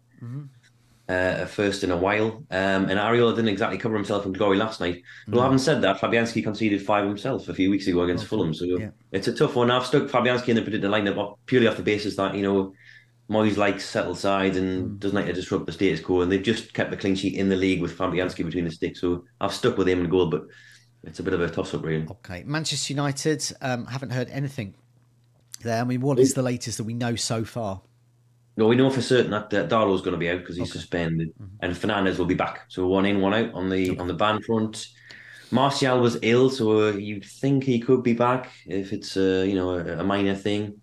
uh, 1.10 1.46
first 1.46 1.84
in 1.84 1.91
a 1.91 1.98
while, 1.98 2.43
um, 2.51 2.89
and 2.89 3.00
Areola 3.00 3.36
didn't 3.36 3.50
exactly 3.50 3.77
cover 3.77 3.96
himself 3.96 4.25
in 4.25 4.34
glory 4.34 4.58
last 4.58 4.79
night. 4.79 5.01
Well, 5.27 5.43
having 5.43 5.58
said 5.58 5.81
that, 5.81 6.00
Fabianski 6.00 6.43
conceded 6.43 6.81
five 6.86 7.05
himself 7.05 7.50
a 7.50 7.53
few 7.53 7.70
weeks 7.70 7.88
ago 7.88 8.01
against 8.03 8.25
Fulham, 8.27 8.53
so 8.53 8.65
Yeah. 8.65 8.89
it's 9.12 9.27
a 9.27 9.34
tough 9.34 9.55
one. 9.55 9.72
I've 9.72 9.86
stuck 9.86 10.03
Fabianski 10.03 10.50
in 10.50 10.55
the 10.58 10.62
particular 10.62 10.98
lineup 10.98 11.17
up 11.17 11.39
purely 11.46 11.67
off 11.67 11.77
the 11.77 11.84
basis 11.84 12.15
that 12.17 12.36
you 12.36 12.43
know. 12.43 12.74
Moyes 13.31 13.55
likes 13.55 13.85
settled 13.85 14.17
sides 14.17 14.57
and 14.57 15.00
doesn't 15.00 15.15
like 15.15 15.25
to 15.25 15.33
disrupt 15.33 15.65
the 15.65 15.71
status 15.71 16.01
quo, 16.01 16.21
and 16.21 16.31
they've 16.31 16.43
just 16.43 16.73
kept 16.73 16.93
a 16.93 16.97
clean 16.97 17.15
sheet 17.15 17.35
in 17.35 17.47
the 17.47 17.55
league 17.55 17.81
with 17.81 17.97
Fabianski 17.97 18.43
between 18.43 18.65
the 18.65 18.71
sticks. 18.71 19.00
So 19.00 19.23
I've 19.39 19.53
stuck 19.53 19.77
with 19.77 19.88
him 19.88 20.01
in 20.01 20.09
goal, 20.09 20.27
but 20.27 20.43
it's 21.03 21.19
a 21.19 21.23
bit 21.23 21.33
of 21.33 21.41
a 21.41 21.50
toss 21.50 21.73
up, 21.73 21.83
really. 21.83 22.05
Okay. 22.11 22.43
Manchester 22.45 22.91
United. 22.91 23.41
Um, 23.61 23.85
haven't 23.85 24.09
heard 24.09 24.29
anything 24.29 24.75
there. 25.61 25.79
I 25.79 25.85
mean, 25.85 26.01
what 26.01 26.19
is 26.19 26.33
the 26.33 26.41
latest 26.41 26.77
that 26.77 26.83
we 26.83 26.93
know 26.93 27.15
so 27.15 27.45
far? 27.45 27.81
No, 28.57 28.67
we 28.67 28.75
know 28.75 28.89
for 28.89 29.01
certain 29.01 29.31
that 29.31 29.53
uh, 29.53 29.65
Dalot's 29.65 30.01
going 30.01 30.11
to 30.11 30.17
be 30.17 30.29
out 30.29 30.39
because 30.39 30.57
he's 30.57 30.71
suspended, 30.71 31.33
and 31.61 31.73
Fernandes 31.73 32.17
will 32.17 32.25
be 32.25 32.35
back. 32.35 32.65
So 32.67 32.85
one 32.85 33.05
in, 33.05 33.21
one 33.21 33.33
out 33.33 33.53
on 33.53 33.69
the 33.69 33.97
on 33.97 34.07
the 34.07 34.13
ban 34.13 34.41
front. 34.41 34.88
Martial 35.51 36.00
was 36.01 36.17
ill, 36.21 36.50
so 36.50 36.89
uh, 36.89 36.91
you'd 36.91 37.25
think 37.25 37.63
he 37.63 37.79
could 37.79 38.03
be 38.03 38.13
back 38.13 38.51
if 38.65 38.91
it's 38.91 39.15
uh, 39.15 39.45
you 39.47 39.55
know 39.55 39.69
a, 39.69 40.00
a 40.00 40.03
minor 40.03 40.35
thing. 40.35 40.81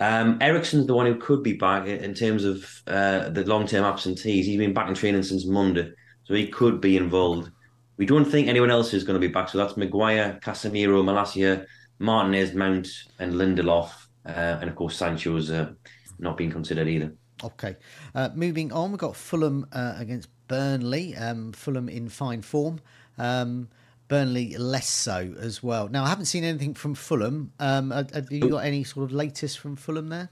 Um, 0.00 0.38
Eriksen's 0.40 0.86
the 0.86 0.94
one 0.94 1.06
who 1.06 1.16
could 1.16 1.42
be 1.42 1.52
back 1.52 1.86
in 1.86 2.14
terms 2.14 2.44
of 2.44 2.82
uh, 2.86 3.28
the 3.28 3.44
long 3.44 3.66
term 3.66 3.84
absentees. 3.84 4.46
He's 4.46 4.56
been 4.56 4.72
back 4.72 4.88
in 4.88 4.94
training 4.94 5.22
since 5.22 5.44
Monday, 5.44 5.92
so 6.24 6.34
he 6.34 6.48
could 6.48 6.80
be 6.80 6.96
involved. 6.96 7.50
We 7.98 8.06
don't 8.06 8.24
think 8.24 8.48
anyone 8.48 8.70
else 8.70 8.94
is 8.94 9.04
going 9.04 9.20
to 9.20 9.26
be 9.26 9.32
back, 9.32 9.50
so 9.50 9.58
that's 9.58 9.76
Maguire, 9.76 10.40
Casemiro, 10.42 11.04
Malacia, 11.04 11.66
Martinez, 11.98 12.54
Mount, 12.54 12.88
and 13.18 13.34
Lindelof, 13.34 13.90
uh, 14.24 14.58
and 14.60 14.70
of 14.70 14.74
course 14.74 14.96
Sancho's 14.96 15.50
uh, 15.50 15.72
not 16.18 16.38
being 16.38 16.50
considered 16.50 16.88
either. 16.88 17.12
Okay. 17.44 17.76
Uh, 18.14 18.30
moving 18.34 18.72
on, 18.72 18.90
we've 18.90 18.98
got 18.98 19.16
Fulham 19.16 19.66
uh, 19.72 19.94
against 19.98 20.28
Burnley. 20.48 21.14
Um, 21.16 21.52
Fulham 21.52 21.90
in 21.90 22.08
fine 22.08 22.40
form. 22.40 22.80
Um, 23.18 23.68
Burnley 24.10 24.56
less 24.58 24.88
so 24.88 25.34
as 25.38 25.62
well. 25.62 25.88
Now, 25.88 26.04
I 26.04 26.08
haven't 26.08 26.24
seen 26.24 26.42
anything 26.42 26.74
from 26.74 26.96
Fulham. 26.96 27.52
Um, 27.60 27.92
have 27.92 28.10
have 28.10 28.32
you 28.32 28.50
got 28.50 28.64
any 28.64 28.82
sort 28.82 29.04
of 29.04 29.12
latest 29.12 29.60
from 29.60 29.76
Fulham 29.76 30.08
there? 30.08 30.30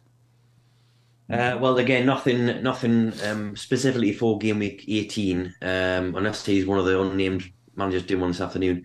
Uh, 1.30 1.56
well, 1.60 1.78
again, 1.78 2.04
nothing, 2.04 2.62
nothing 2.62 3.12
um, 3.24 3.54
specifically 3.54 4.12
for 4.12 4.36
game 4.38 4.58
week 4.58 4.84
eighteen, 4.88 5.54
um, 5.62 6.16
unless 6.16 6.44
he's 6.44 6.66
one 6.66 6.78
of 6.78 6.86
the 6.86 7.00
unnamed 7.00 7.44
managers 7.76 8.02
doing 8.02 8.20
one 8.20 8.30
this 8.30 8.40
afternoon. 8.40 8.84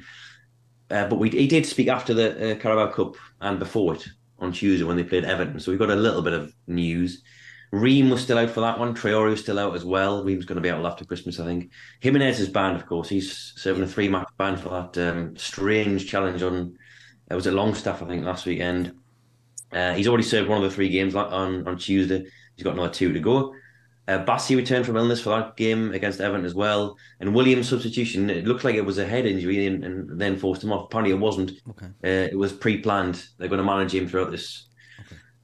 Uh, 0.92 1.08
but 1.08 1.18
we, 1.18 1.30
he 1.30 1.48
did 1.48 1.66
speak 1.66 1.88
after 1.88 2.14
the 2.14 2.52
uh, 2.52 2.56
Carabao 2.60 2.92
Cup 2.92 3.16
and 3.42 3.58
before 3.58 3.96
it 3.96 4.06
on 4.38 4.52
Tuesday 4.52 4.86
when 4.86 4.98
they 4.98 5.04
played 5.04 5.26
Everton, 5.26 5.60
so 5.60 5.72
we 5.72 5.78
got 5.78 5.90
a 5.90 5.96
little 5.96 6.22
bit 6.22 6.34
of 6.34 6.54
news. 6.68 7.24
Ream 7.74 8.12
was 8.12 8.22
still 8.22 8.38
out 8.38 8.52
for 8.52 8.62
that 8.62 8.78
one. 8.78 8.94
Traore 8.94 9.32
was 9.32 9.40
still 9.40 9.58
out 9.58 9.74
as 9.74 9.84
well. 9.84 10.24
Ream's 10.24 10.46
going 10.46 10.58
to 10.58 10.62
be 10.62 10.70
out 10.70 10.86
after 10.86 11.06
Christmas, 11.06 11.40
I 11.40 11.46
think. 11.46 11.72
Jimenez 12.02 12.40
is 12.40 12.48
banned, 12.48 12.76
of 12.76 12.86
course. 12.86 13.10
He's 13.10 13.52
serving 13.56 13.82
a 13.82 13.88
three-match 13.88 14.28
ban 14.38 14.58
for 14.58 14.70
that 14.70 15.10
um, 15.10 15.36
strange 15.38 16.08
challenge 16.08 16.44
on. 16.44 16.78
It 17.32 17.34
was 17.34 17.48
at 17.48 17.54
Longstaff, 17.54 18.04
I 18.04 18.06
think, 18.06 18.26
last 18.26 18.46
weekend. 18.46 18.94
Uh, 19.72 19.96
he's 19.96 20.08
already 20.08 20.24
served 20.24 20.50
one 20.50 20.60
of 20.60 20.70
the 20.70 20.76
three 20.76 20.90
games 20.90 21.16
on 21.16 21.68
on 21.68 21.78
Tuesday. 21.80 22.28
He's 22.56 22.64
got 22.64 22.76
another 22.76 22.94
two 22.94 23.12
to 23.12 23.20
go. 23.20 23.56
Uh, 24.08 24.24
Bassey 24.24 24.56
returned 24.56 24.86
from 24.86 24.98
illness 24.98 25.22
for 25.22 25.32
that 25.32 25.58
game 25.58 25.94
against 25.94 26.22
Everton 26.22 26.46
as 26.46 26.54
well. 26.54 26.96
And 27.20 27.34
Willian's 27.34 27.70
substitution, 27.70 28.30
it 28.30 28.46
looked 28.46 28.64
like 28.64 28.76
it 28.76 28.86
was 28.86 29.00
a 29.00 29.08
head 29.08 29.26
injury 29.26 29.66
and, 29.66 29.84
and 29.84 30.22
then 30.22 30.38
forced 30.38 30.64
him 30.64 30.72
off. 30.72 30.86
Apparently, 30.86 31.16
it 31.16 31.20
wasn't. 31.20 31.54
Okay. 31.72 31.88
Uh, 31.88 32.28
it 32.30 32.38
was 32.38 32.54
pre-planned. 32.54 33.26
They're 33.40 33.48
going 33.48 33.58
to 33.58 33.66
manage 33.66 33.96
him 33.96 34.08
throughout 34.08 34.30
this 34.30 34.68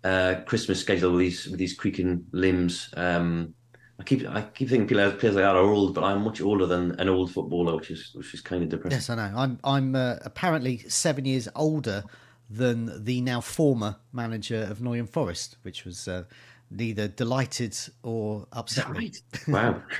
uh, 0.03 0.35
Christmas 0.45 0.79
schedule 0.79 1.11
with 1.11 1.19
these 1.19 1.47
with 1.47 1.59
these 1.59 1.73
creaking 1.73 2.25
limbs. 2.31 2.93
Um, 2.95 3.53
I 3.99 4.03
keep 4.03 4.27
I 4.27 4.41
keep 4.41 4.69
thinking 4.69 4.87
players, 4.87 5.13
players 5.19 5.35
like 5.35 5.43
that 5.43 5.55
are 5.55 5.63
old, 5.63 5.93
but 5.93 6.03
I'm 6.03 6.23
much 6.23 6.41
older 6.41 6.65
than 6.65 6.99
an 6.99 7.09
old 7.09 7.31
footballer, 7.33 7.75
which 7.75 7.91
is 7.91 8.11
which 8.13 8.33
is 8.33 8.41
kind 8.41 8.63
of 8.63 8.69
depressing. 8.69 8.97
Yes, 8.97 9.09
I 9.09 9.15
know. 9.15 9.33
I'm 9.35 9.59
I'm 9.63 9.95
uh, 9.95 10.15
apparently 10.23 10.79
seven 10.87 11.25
years 11.25 11.49
older 11.55 12.03
than 12.49 13.03
the 13.03 13.21
now 13.21 13.41
former 13.41 13.97
manager 14.11 14.67
of 14.69 14.81
Nottingham 14.81 15.07
Forest, 15.07 15.57
which 15.61 15.85
was 15.85 16.07
uh, 16.07 16.23
neither 16.71 17.07
delighted 17.07 17.77
or 18.03 18.47
upset. 18.53 18.89
me. 18.91 19.11
Wow. 19.47 19.81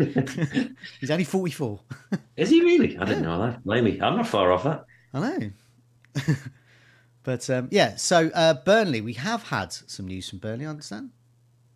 He's 1.00 1.12
only 1.12 1.24
44. 1.24 1.80
is 2.38 2.50
he 2.50 2.62
really? 2.62 2.98
I 2.98 3.06
didn't 3.06 3.24
know 3.24 3.40
that. 3.40 3.64
Blame 3.64 3.84
me. 3.84 4.00
I'm 4.02 4.18
not 4.18 4.28
far 4.28 4.52
off 4.52 4.64
that. 4.64 4.86
I 5.14 5.20
know. 5.20 5.52
but 7.30 7.48
um, 7.52 7.68
yeah, 7.70 7.96
so 7.96 8.32
uh, 8.34 8.56
Burnley, 8.56 9.02
we 9.02 9.14
have 9.14 9.44
had 9.44 9.72
some 9.72 10.08
news 10.08 10.28
from 10.28 10.40
Burnley, 10.40 10.66
I 10.66 10.70
understand. 10.70 11.12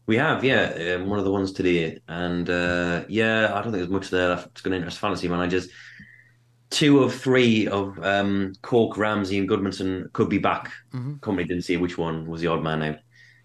We 0.08 0.18
have, 0.18 0.44
yeah, 0.44 0.96
um, 0.96 1.08
one 1.08 1.20
of 1.20 1.26
the 1.26 1.32
ones 1.32 1.52
today, 1.52 2.00
and 2.08 2.50
uh, 2.50 3.04
yeah, 3.08 3.52
I 3.54 3.62
don't 3.62 3.66
think 3.66 3.76
there's 3.76 3.90
much 3.90 4.10
there. 4.10 4.30
that's 4.30 4.62
going 4.62 4.72
to 4.72 4.78
interest 4.78 4.98
fantasy 4.98 5.28
managers. 5.28 5.68
Two 6.72 7.04
of 7.04 7.14
three 7.14 7.68
of 7.68 8.04
um, 8.04 8.54
Cork, 8.64 8.98
Ramsey, 8.98 9.38
and 9.38 9.48
Gudmundsson 9.48 10.12
could 10.12 10.28
be 10.28 10.40
back. 10.40 10.72
Kompany 11.20 11.48
didn't 11.48 11.66
say 11.66 11.78
which 11.78 12.00
one 12.00 12.26
was 12.26 12.42
the 12.42 12.48
odd 12.48 12.64
man 12.64 12.82
out. 12.82 12.98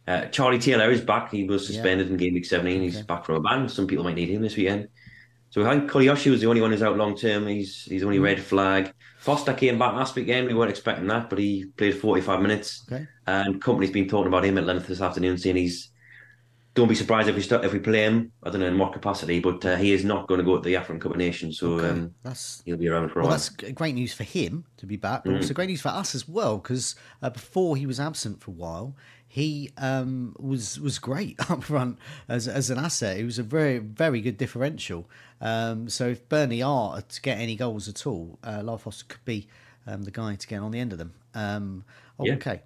Uh, 0.06 0.28
Charlie 0.28 0.58
Taylor 0.58 0.90
is 0.90 1.02
back. 1.02 1.30
He 1.30 1.44
was 1.44 1.66
suspended 1.66 2.08
in 2.08 2.16
game 2.16 2.32
week 2.32 2.46
17. 2.46 2.80
He's 2.80 3.02
back 3.02 3.26
from 3.26 3.34
a 3.34 3.40
ban. 3.42 3.68
Some 3.68 3.86
people 3.86 4.04
might 4.04 4.14
need 4.14 4.30
him 4.30 4.40
this 4.40 4.56
weekend. 4.56 4.88
So 5.50 5.66
I 5.66 5.70
think 5.70 5.90
Koleosho 5.90 6.30
was 6.30 6.40
the 6.40 6.46
only 6.46 6.60
one 6.60 6.70
who's 6.70 6.82
out 6.82 6.96
long 6.96 7.16
term. 7.16 7.46
He's 7.46 7.84
he's 7.84 8.04
only 8.04 8.18
red 8.18 8.40
flag. 8.40 8.92
Foster 9.18 9.54
came 9.54 9.78
back 9.78 9.94
last 9.94 10.14
weekend. 10.14 10.46
We 10.46 10.54
weren't 10.54 10.70
expecting 10.70 11.06
that, 11.08 11.28
but 11.30 11.38
he 11.38 11.66
played 11.76 11.96
45 11.96 12.40
minutes. 12.40 12.86
Okay. 12.90 13.06
And 13.26 13.62
Kompany's 13.62 13.90
been 13.90 14.08
talking 14.08 14.28
about 14.28 14.44
him 14.44 14.58
at 14.58 14.64
length 14.64 14.86
this 14.86 15.00
afternoon, 15.00 15.38
saying 15.38 15.56
he's 15.56 15.90
don't 16.78 16.88
be 16.88 16.94
surprised 16.94 17.28
if 17.28 17.34
we 17.34 17.42
start, 17.42 17.64
if 17.64 17.72
we 17.72 17.80
play 17.80 18.04
him. 18.04 18.30
I 18.42 18.50
don't 18.50 18.60
know 18.60 18.66
in 18.66 18.78
what 18.78 18.92
capacity, 18.92 19.40
but 19.40 19.64
uh, 19.64 19.76
he 19.76 19.92
is 19.92 20.04
not 20.04 20.28
going 20.28 20.38
to 20.38 20.44
go 20.44 20.56
to 20.56 20.62
the 20.62 20.76
African 20.76 21.00
Cup 21.00 21.10
of 21.10 21.18
Nations, 21.18 21.58
so 21.58 21.80
um, 21.80 22.14
That's 22.22 22.62
he'll 22.64 22.76
be 22.76 22.88
around 22.88 23.08
for 23.08 23.18
a 23.18 23.22
well, 23.22 23.30
while. 23.30 23.38
that's 23.38 23.48
great 23.48 23.96
news 23.96 24.14
for 24.14 24.22
him 24.22 24.64
to 24.76 24.86
be 24.86 24.96
back, 24.96 25.24
but 25.24 25.34
also 25.34 25.54
great 25.54 25.68
news 25.70 25.80
for 25.80 25.88
us 25.88 26.14
as 26.14 26.28
well 26.28 26.58
because 26.58 26.94
uh, 27.20 27.30
before 27.30 27.76
he 27.76 27.84
was 27.86 27.98
absent 27.98 28.40
for 28.40 28.52
a 28.52 28.54
while, 28.54 28.94
he 29.28 29.70
um, 29.76 30.34
was 30.38 30.80
was 30.80 30.98
great 30.98 31.38
up 31.50 31.62
front 31.62 31.98
as 32.28 32.48
as 32.48 32.70
an 32.70 32.78
asset. 32.78 33.18
He 33.18 33.24
was 33.24 33.38
a 33.38 33.42
very 33.42 33.78
very 33.78 34.20
good 34.20 34.38
differential. 34.38 35.08
Um, 35.40 35.88
so 35.88 36.08
if 36.08 36.28
Burnley 36.28 36.62
are 36.62 37.00
to 37.02 37.22
get 37.22 37.38
any 37.38 37.54
goals 37.54 37.88
at 37.88 38.06
all, 38.06 38.38
uh, 38.42 38.76
Foster 38.78 39.04
could 39.06 39.24
be 39.24 39.46
um, 39.86 40.02
the 40.02 40.10
guy 40.10 40.34
to 40.34 40.46
get 40.46 40.60
on 40.60 40.72
the 40.72 40.80
end 40.80 40.92
of 40.92 40.98
them. 40.98 41.12
Um, 41.34 41.84
Yeah. 42.20 42.34
okay. 42.34 42.62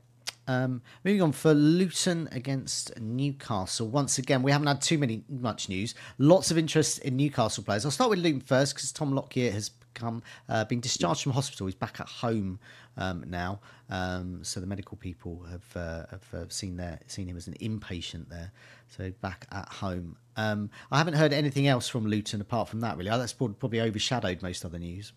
Um, 0.48 0.82
moving 1.04 1.22
on 1.22 1.32
for 1.32 1.54
Luton 1.54 2.28
against 2.32 2.98
Newcastle. 3.00 3.88
Once 3.88 4.18
again, 4.18 4.42
we 4.42 4.50
haven't 4.50 4.66
had 4.66 4.80
too 4.80 4.98
many 4.98 5.22
much 5.28 5.68
news. 5.68 5.94
Lots 6.18 6.50
of 6.50 6.58
interest 6.58 6.98
in 7.00 7.16
Newcastle 7.16 7.62
players. 7.62 7.84
I'll 7.84 7.90
start 7.90 8.10
with 8.10 8.18
Luton 8.18 8.40
first 8.40 8.74
because 8.74 8.92
Tom 8.92 9.12
Lockyer 9.12 9.50
has 9.52 9.68
become 9.68 10.22
uh, 10.48 10.64
been 10.64 10.80
discharged 10.80 11.22
from 11.22 11.32
hospital. 11.32 11.66
He's 11.66 11.74
back 11.74 12.00
at 12.00 12.08
home 12.08 12.58
um, 12.96 13.24
now. 13.28 13.60
Um, 13.90 14.42
so 14.42 14.60
the 14.60 14.66
medical 14.66 14.96
people 14.96 15.44
have 15.50 15.76
uh, 15.76 16.06
have 16.10 16.34
uh, 16.34 16.48
seen 16.48 16.76
their 16.76 16.98
seen 17.06 17.28
him 17.28 17.36
as 17.36 17.46
an 17.46 17.54
inpatient 17.60 18.28
there. 18.28 18.52
So 18.88 19.12
back 19.20 19.46
at 19.52 19.68
home. 19.68 20.16
Um, 20.36 20.70
I 20.90 20.98
haven't 20.98 21.14
heard 21.14 21.32
anything 21.32 21.66
else 21.66 21.88
from 21.88 22.06
Luton 22.06 22.40
apart 22.40 22.68
from 22.68 22.80
that. 22.80 22.96
Really, 22.96 23.10
Oh, 23.10 23.18
that's 23.18 23.32
probably 23.32 23.80
overshadowed 23.80 24.42
most 24.42 24.64
other 24.64 24.78
news. 24.78 25.12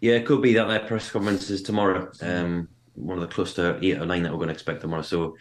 Yeah, 0.00 0.14
it 0.14 0.26
could 0.26 0.42
be 0.42 0.54
that 0.54 0.68
their 0.68 0.80
press 0.80 1.10
conference 1.10 1.50
is 1.50 1.62
tomorrow. 1.62 2.10
Um, 2.22 2.68
one 2.98 3.18
of 3.18 3.22
the 3.22 3.34
cluster 3.34 3.78
eight 3.82 3.98
or 3.98 4.06
nine 4.06 4.22
that 4.22 4.32
we're 4.32 4.38
going 4.38 4.48
to 4.48 4.54
expect 4.54 4.80
tomorrow. 4.80 5.02
So, 5.02 5.36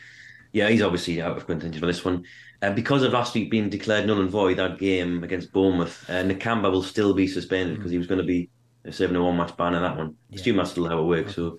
yeah, 0.53 0.69
he's 0.69 0.81
obviously 0.81 1.21
out 1.21 1.37
of 1.37 1.45
contention 1.45 1.79
for 1.79 1.87
this 1.87 2.05
one. 2.05 2.23
Uh, 2.61 2.71
because 2.71 3.03
of 3.03 3.13
last 3.13 3.35
week 3.35 3.51
being 3.51 3.69
declared 3.69 4.07
null 4.07 4.21
and 4.21 4.29
void, 4.29 4.57
that 4.57 4.79
game 4.79 5.23
against 5.23 5.51
Bournemouth, 5.51 6.09
uh, 6.09 6.23
Nakamba 6.23 6.71
will 6.71 6.83
still 6.83 7.13
be 7.13 7.27
suspended 7.27 7.77
because 7.77 7.91
he 7.91 7.97
was 7.97 8.07
going 8.07 8.21
to 8.21 8.25
be 8.25 8.49
serving 8.89 9.15
a 9.15 9.23
one 9.23 9.37
match 9.37 9.55
ban 9.57 9.75
in 9.75 9.81
that 9.81 9.97
one. 9.97 10.15
Assume 10.33 10.57
that's 10.57 10.71
still 10.71 10.89
how 10.89 10.99
it 10.99 11.03
works. 11.03 11.35
So, 11.35 11.57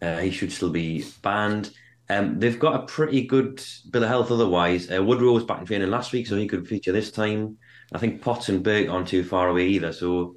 uh, 0.00 0.18
he 0.18 0.30
should 0.30 0.52
still 0.52 0.70
be 0.70 1.04
banned. 1.22 1.70
Um, 2.08 2.38
they've 2.38 2.58
got 2.58 2.82
a 2.82 2.86
pretty 2.86 3.22
good 3.22 3.62
bill 3.90 4.02
of 4.02 4.08
health 4.08 4.30
otherwise. 4.30 4.90
Uh, 4.90 5.02
Woodrow 5.02 5.32
was 5.32 5.44
back 5.44 5.60
in 5.60 5.66
training 5.66 5.90
last 5.90 6.12
week, 6.12 6.26
so 6.26 6.36
he 6.36 6.48
could 6.48 6.66
feature 6.66 6.92
this 6.92 7.12
time. 7.12 7.56
I 7.92 7.98
think 7.98 8.20
Potts 8.20 8.48
and 8.48 8.62
Burke 8.62 8.88
aren't 8.88 9.08
too 9.08 9.22
far 9.22 9.48
away 9.48 9.68
either. 9.68 9.92
So, 9.92 10.34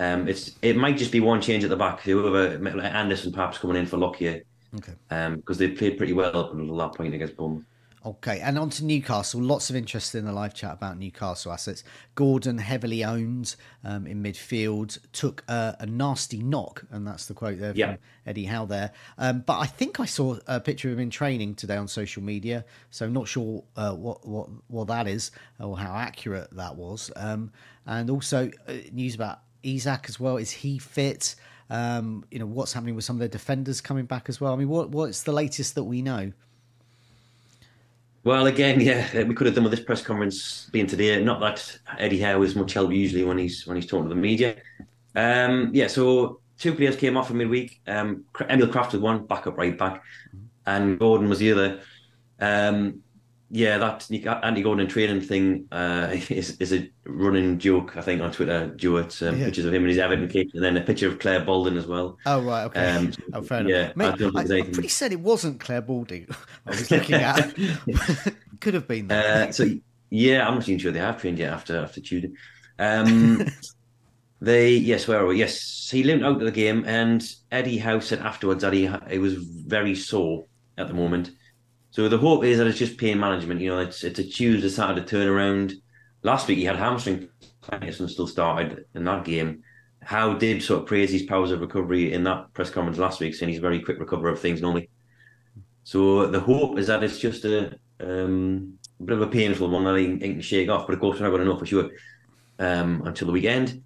um, 0.00 0.28
it's 0.28 0.52
it 0.62 0.76
might 0.76 0.96
just 0.96 1.12
be 1.12 1.20
one 1.20 1.40
change 1.40 1.64
at 1.64 1.70
the 1.70 1.76
back. 1.76 2.00
Whoever 2.00 2.58
like 2.58 2.94
Anderson 2.94 3.32
perhaps 3.32 3.58
coming 3.58 3.76
in 3.76 3.86
for 3.86 3.96
Lockyer 3.96 4.42
Okay. 4.76 4.92
because 5.36 5.58
they 5.58 5.68
played 5.68 5.96
pretty 5.96 6.12
well 6.12 6.36
up 6.36 6.52
until 6.52 6.76
that 6.76 6.94
point 6.94 7.14
against 7.14 7.36
Bournemouth. 7.36 7.64
Okay, 8.06 8.40
and 8.40 8.58
on 8.58 8.70
to 8.70 8.84
Newcastle. 8.84 9.42
Lots 9.42 9.70
of 9.70 9.76
interest 9.76 10.14
in 10.14 10.24
the 10.24 10.32
live 10.32 10.54
chat 10.54 10.72
about 10.72 10.98
Newcastle 10.98 11.52
assets. 11.52 11.82
Gordon, 12.14 12.58
heavily 12.58 13.04
owned 13.04 13.56
um, 13.84 14.06
in 14.06 14.22
midfield, 14.22 14.98
took 15.12 15.42
a, 15.48 15.76
a, 15.80 15.86
nasty 15.86 16.38
knock, 16.38 16.84
and 16.90 17.06
that's 17.06 17.26
the 17.26 17.34
quote 17.34 17.58
there 17.58 17.72
from 17.72 17.78
yeah. 17.78 17.96
Eddie 18.24 18.44
Howe 18.44 18.66
there. 18.66 18.92
Um, 19.18 19.40
but 19.40 19.58
I 19.58 19.66
think 19.66 19.98
I 19.98 20.04
saw 20.04 20.38
a 20.46 20.60
picture 20.60 20.88
of 20.88 20.94
him 20.94 21.00
in 21.00 21.10
training 21.10 21.56
today 21.56 21.76
on 21.76 21.88
social 21.88 22.22
media, 22.22 22.64
so 22.90 23.04
I'm 23.04 23.12
not 23.12 23.26
sure 23.26 23.64
uh, 23.76 23.92
what, 23.92 24.26
what, 24.26 24.48
what 24.68 24.86
that 24.86 25.08
is 25.08 25.32
or 25.58 25.76
how 25.76 25.94
accurate 25.94 26.48
that 26.52 26.76
was. 26.76 27.10
Um, 27.16 27.50
and 27.84 28.10
also 28.10 28.50
uh, 28.68 28.72
news 28.92 29.16
about 29.16 29.40
Isak 29.62 30.06
as 30.08 30.18
well. 30.18 30.36
Is 30.36 30.50
he 30.50 30.78
fit? 30.78 31.34
Um, 31.70 32.24
you 32.30 32.38
know, 32.38 32.46
what's 32.46 32.72
happening 32.72 32.94
with 32.94 33.04
some 33.04 33.16
of 33.16 33.20
the 33.20 33.28
defenders 33.28 33.80
coming 33.80 34.06
back 34.06 34.28
as 34.28 34.40
well? 34.40 34.52
I 34.52 34.56
mean, 34.56 34.68
what 34.68 34.90
what's 34.90 35.22
the 35.22 35.32
latest 35.32 35.74
that 35.74 35.84
we 35.84 36.02
know? 36.02 36.32
Well, 38.24 38.46
again, 38.46 38.80
yeah, 38.80 39.22
we 39.24 39.34
could 39.34 39.46
have 39.46 39.54
done 39.54 39.64
with 39.64 39.70
this 39.70 39.84
press 39.84 40.02
conference 40.02 40.68
being 40.72 40.86
today. 40.86 41.22
Not 41.22 41.40
that 41.40 41.78
Eddie 41.98 42.20
Howe 42.20 42.42
is 42.42 42.56
much 42.56 42.74
help 42.74 42.92
usually 42.92 43.24
when 43.24 43.38
he's 43.38 43.66
when 43.66 43.76
he's 43.76 43.86
talking 43.86 44.08
to 44.08 44.14
the 44.14 44.20
media. 44.20 44.56
Um, 45.14 45.70
yeah, 45.72 45.86
so 45.86 46.40
two 46.58 46.74
players 46.74 46.96
came 46.96 47.16
off 47.16 47.30
in 47.30 47.38
midweek. 47.38 47.80
Um, 47.86 48.24
Emil 48.48 48.68
Krafth 48.68 48.92
was 48.92 49.00
one, 49.00 49.26
backup 49.26 49.56
right 49.56 49.76
back, 49.76 50.02
and 50.66 50.98
Gordon 50.98 51.28
was 51.28 51.38
the 51.38 51.52
other. 51.52 51.80
Um, 52.40 53.02
yeah, 53.50 53.78
that 53.78 54.06
Andy 54.42 54.62
Gordon 54.62 54.86
training 54.88 55.22
thing 55.22 55.68
uh, 55.72 56.08
is 56.28 56.56
is 56.58 56.72
a 56.72 56.88
running 57.04 57.58
joke. 57.58 57.96
I 57.96 58.02
think 58.02 58.20
on 58.20 58.30
Twitter, 58.30 58.68
Jewett 58.76 59.22
um, 59.22 59.38
yeah. 59.38 59.46
pictures 59.46 59.64
of 59.64 59.72
him 59.72 59.82
and 59.82 59.90
his 59.90 59.98
Everton 59.98 60.28
kit, 60.28 60.48
and 60.52 60.62
then 60.62 60.76
a 60.76 60.82
picture 60.82 61.08
of 61.08 61.18
Clare 61.18 61.44
Balding 61.44 61.78
as 61.78 61.86
well. 61.86 62.18
Oh 62.26 62.42
right, 62.42 62.64
okay. 62.64 62.90
Um, 62.90 63.12
oh, 63.32 63.42
fair 63.42 63.60
enough. 63.60 63.94
Yeah, 63.96 64.04
I, 64.04 64.40
I, 64.40 64.58
am 64.58 64.72
pretty 64.72 64.88
said 64.88 65.12
it 65.12 65.20
wasn't 65.20 65.60
Clare 65.60 65.80
Balding. 65.80 66.26
I 66.66 66.70
was 66.70 66.90
looking 66.90 67.14
at. 67.14 67.54
Could 68.60 68.74
have 68.74 68.86
been 68.86 69.08
that. 69.08 69.48
Uh, 69.48 69.52
so 69.52 69.66
yeah, 70.10 70.46
I'm 70.46 70.54
not 70.56 70.68
even 70.68 70.78
sure 70.78 70.92
they 70.92 70.98
have 70.98 71.20
trained 71.20 71.38
yet 71.38 71.52
after 71.52 71.78
after 71.78 72.00
Tuesday. 72.00 72.32
Um, 72.78 73.46
they 74.42 74.72
yes, 74.72 75.08
where 75.08 75.20
are 75.20 75.26
we? 75.26 75.38
Yes, 75.38 75.88
he 75.90 76.02
limped 76.02 76.24
out 76.24 76.36
of 76.36 76.44
the 76.44 76.50
game, 76.50 76.84
and 76.86 77.26
Eddie 77.50 77.78
Howe 77.78 78.00
said 78.00 78.18
afterwards 78.18 78.60
that 78.60 78.74
he 78.74 78.90
he 79.08 79.18
was 79.18 79.34
very 79.34 79.94
sore 79.94 80.44
at 80.76 80.88
the 80.88 80.94
moment. 80.94 81.30
So 81.98 82.08
the 82.08 82.16
hope 82.16 82.44
is 82.44 82.58
that 82.58 82.68
it's 82.68 82.78
just 82.78 82.96
pain 82.96 83.18
management. 83.18 83.60
You 83.60 83.70
know, 83.70 83.80
it's 83.80 84.04
it's 84.04 84.20
a 84.20 84.22
Tuesday, 84.22 84.68
Saturday 84.68 85.04
turnaround. 85.04 85.72
Last 86.22 86.46
week 86.46 86.58
he 86.58 86.64
had 86.64 86.76
hamstring 86.76 87.28
tightness 87.60 87.98
and 87.98 88.08
still 88.08 88.28
started 88.28 88.84
in 88.94 89.02
that 89.02 89.24
game. 89.24 89.64
Howe 90.04 90.34
did 90.34 90.62
sort 90.62 90.82
of 90.82 90.86
praise 90.86 91.10
his 91.10 91.24
powers 91.24 91.50
of 91.50 91.60
recovery 91.60 92.12
in 92.12 92.22
that 92.22 92.54
press 92.54 92.70
conference 92.70 92.98
last 92.98 93.18
week, 93.18 93.34
saying 93.34 93.50
he's 93.50 93.58
a 93.58 93.62
very 93.62 93.80
quick 93.80 93.98
recoverer 93.98 94.30
of 94.30 94.38
things 94.38 94.62
normally. 94.62 94.90
So 95.82 96.28
the 96.28 96.38
hope 96.38 96.78
is 96.78 96.86
that 96.86 97.02
it's 97.02 97.18
just 97.18 97.44
a, 97.44 97.76
um, 97.98 98.78
bit 99.04 99.16
of 99.16 99.22
a 99.22 99.26
painful 99.26 99.68
one 99.68 99.82
that 99.82 99.98
he, 99.98 100.06
he, 100.06 100.34
can 100.34 100.40
shake 100.40 100.68
off. 100.68 100.86
But 100.86 100.94
of 100.94 101.00
course, 101.00 101.18
we're 101.18 101.26
not 101.26 101.30
going 101.30 101.42
to 101.42 101.48
know 101.48 101.58
for 101.58 101.66
sure 101.66 101.90
um, 102.60 103.02
until 103.06 103.26
the 103.26 103.32
weekend. 103.32 103.82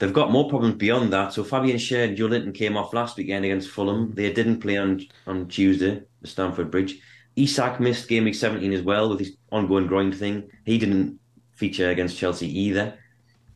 They've 0.00 0.12
got 0.12 0.32
more 0.32 0.48
problems 0.48 0.74
beyond 0.74 1.12
that. 1.12 1.32
So 1.32 1.44
Fabian 1.44 1.76
Schär 1.76 2.08
and 2.08 2.18
Joelinton 2.18 2.52
came 2.52 2.76
off 2.76 2.92
last 2.92 3.16
weekend 3.16 3.44
against 3.44 3.70
Fulham. 3.70 4.12
They 4.12 4.32
didn't 4.32 4.58
play 4.58 4.76
on 4.76 5.06
on 5.28 5.46
Tuesday, 5.46 6.02
the 6.20 6.26
Stamford 6.26 6.72
Bridge. 6.72 7.00
Isak 7.36 7.80
missed 7.80 8.08
game 8.08 8.24
week 8.24 8.34
17 8.34 8.72
as 8.72 8.82
well 8.82 9.08
with 9.08 9.18
his 9.18 9.36
ongoing 9.50 9.86
groin 9.86 10.12
thing. 10.12 10.50
He 10.64 10.78
didn't 10.78 11.18
feature 11.54 11.90
against 11.90 12.18
Chelsea 12.18 12.46
either. 12.58 12.98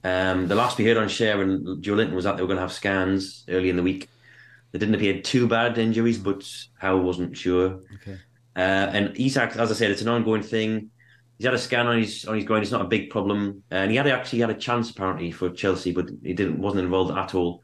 Um, 0.04 0.48
the 0.48 0.54
last 0.54 0.78
we 0.78 0.84
heard 0.84 0.96
on 0.96 1.08
Schär 1.08 1.42
and 1.42 1.82
Joelinton 1.82 2.14
was 2.14 2.24
that 2.24 2.36
they 2.36 2.42
were 2.42 2.48
going 2.48 2.56
to 2.56 2.62
have 2.62 2.72
scans 2.72 3.44
early 3.48 3.70
in 3.70 3.76
the 3.76 3.82
week. 3.82 4.08
They 4.72 4.78
didn't 4.78 4.94
appear 4.94 5.20
too 5.20 5.48
bad 5.48 5.78
injuries, 5.78 6.18
but 6.18 6.48
Howe 6.78 6.98
wasn't 6.98 7.36
sure. 7.36 7.80
Okay. 7.96 8.18
Uh, 8.56 8.90
and 8.92 9.18
Isak, 9.18 9.56
as 9.56 9.70
I 9.70 9.74
said, 9.74 9.90
it's 9.90 10.02
an 10.02 10.08
ongoing 10.08 10.42
thing. 10.42 10.90
He's 11.38 11.46
had 11.46 11.54
a 11.54 11.58
scan 11.58 11.86
on 11.86 11.98
his 11.98 12.24
on 12.24 12.34
his 12.34 12.44
groin. 12.44 12.62
It's 12.62 12.72
not 12.72 12.80
a 12.80 12.88
big 12.88 13.10
problem, 13.10 13.62
and 13.70 13.90
he 13.90 13.96
had 13.96 14.08
actually 14.08 14.40
had 14.40 14.50
a 14.50 14.54
chance 14.54 14.90
apparently 14.90 15.30
for 15.30 15.50
Chelsea, 15.50 15.92
but 15.92 16.10
he 16.22 16.34
didn't 16.34 16.58
wasn't 16.58 16.82
involved 16.82 17.16
at 17.16 17.34
all. 17.34 17.62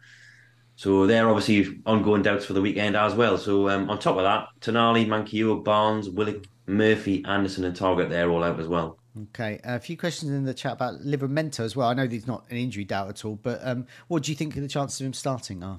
So 0.76 1.06
they're 1.06 1.28
obviously 1.28 1.80
ongoing 1.86 2.22
doubts 2.22 2.44
for 2.44 2.52
the 2.52 2.60
weekend 2.60 2.96
as 2.96 3.14
well. 3.14 3.38
So 3.38 3.68
um, 3.68 3.88
on 3.88 3.98
top 3.98 4.16
of 4.16 4.24
that, 4.24 4.48
Tonali, 4.60 5.06
Manquillo, 5.06 5.62
Barnes, 5.62 6.10
Willock, 6.10 6.44
Murphy, 6.66 7.24
Anderson, 7.24 7.64
and 7.64 7.76
Targett, 7.76 8.08
they're 8.08 8.30
all 8.30 8.42
out 8.42 8.58
as 8.58 8.68
well. 8.68 8.98
Okay, 9.28 9.60
a 9.62 9.78
few 9.78 9.96
questions 9.96 10.32
in 10.32 10.44
the 10.44 10.54
chat 10.54 10.72
about 10.72 11.00
Livramento 11.02 11.60
as 11.60 11.76
well. 11.76 11.88
I 11.88 11.94
know 11.94 12.08
he's 12.08 12.26
not 12.26 12.44
an 12.50 12.56
injury 12.56 12.84
doubt 12.84 13.08
at 13.08 13.24
all, 13.24 13.36
but 13.36 13.60
um, 13.62 13.86
what 14.08 14.24
do 14.24 14.32
you 14.32 14.36
think 14.36 14.56
of 14.56 14.62
the 14.62 14.68
chances 14.68 15.00
of 15.00 15.06
him 15.06 15.12
starting 15.12 15.62
are? 15.62 15.78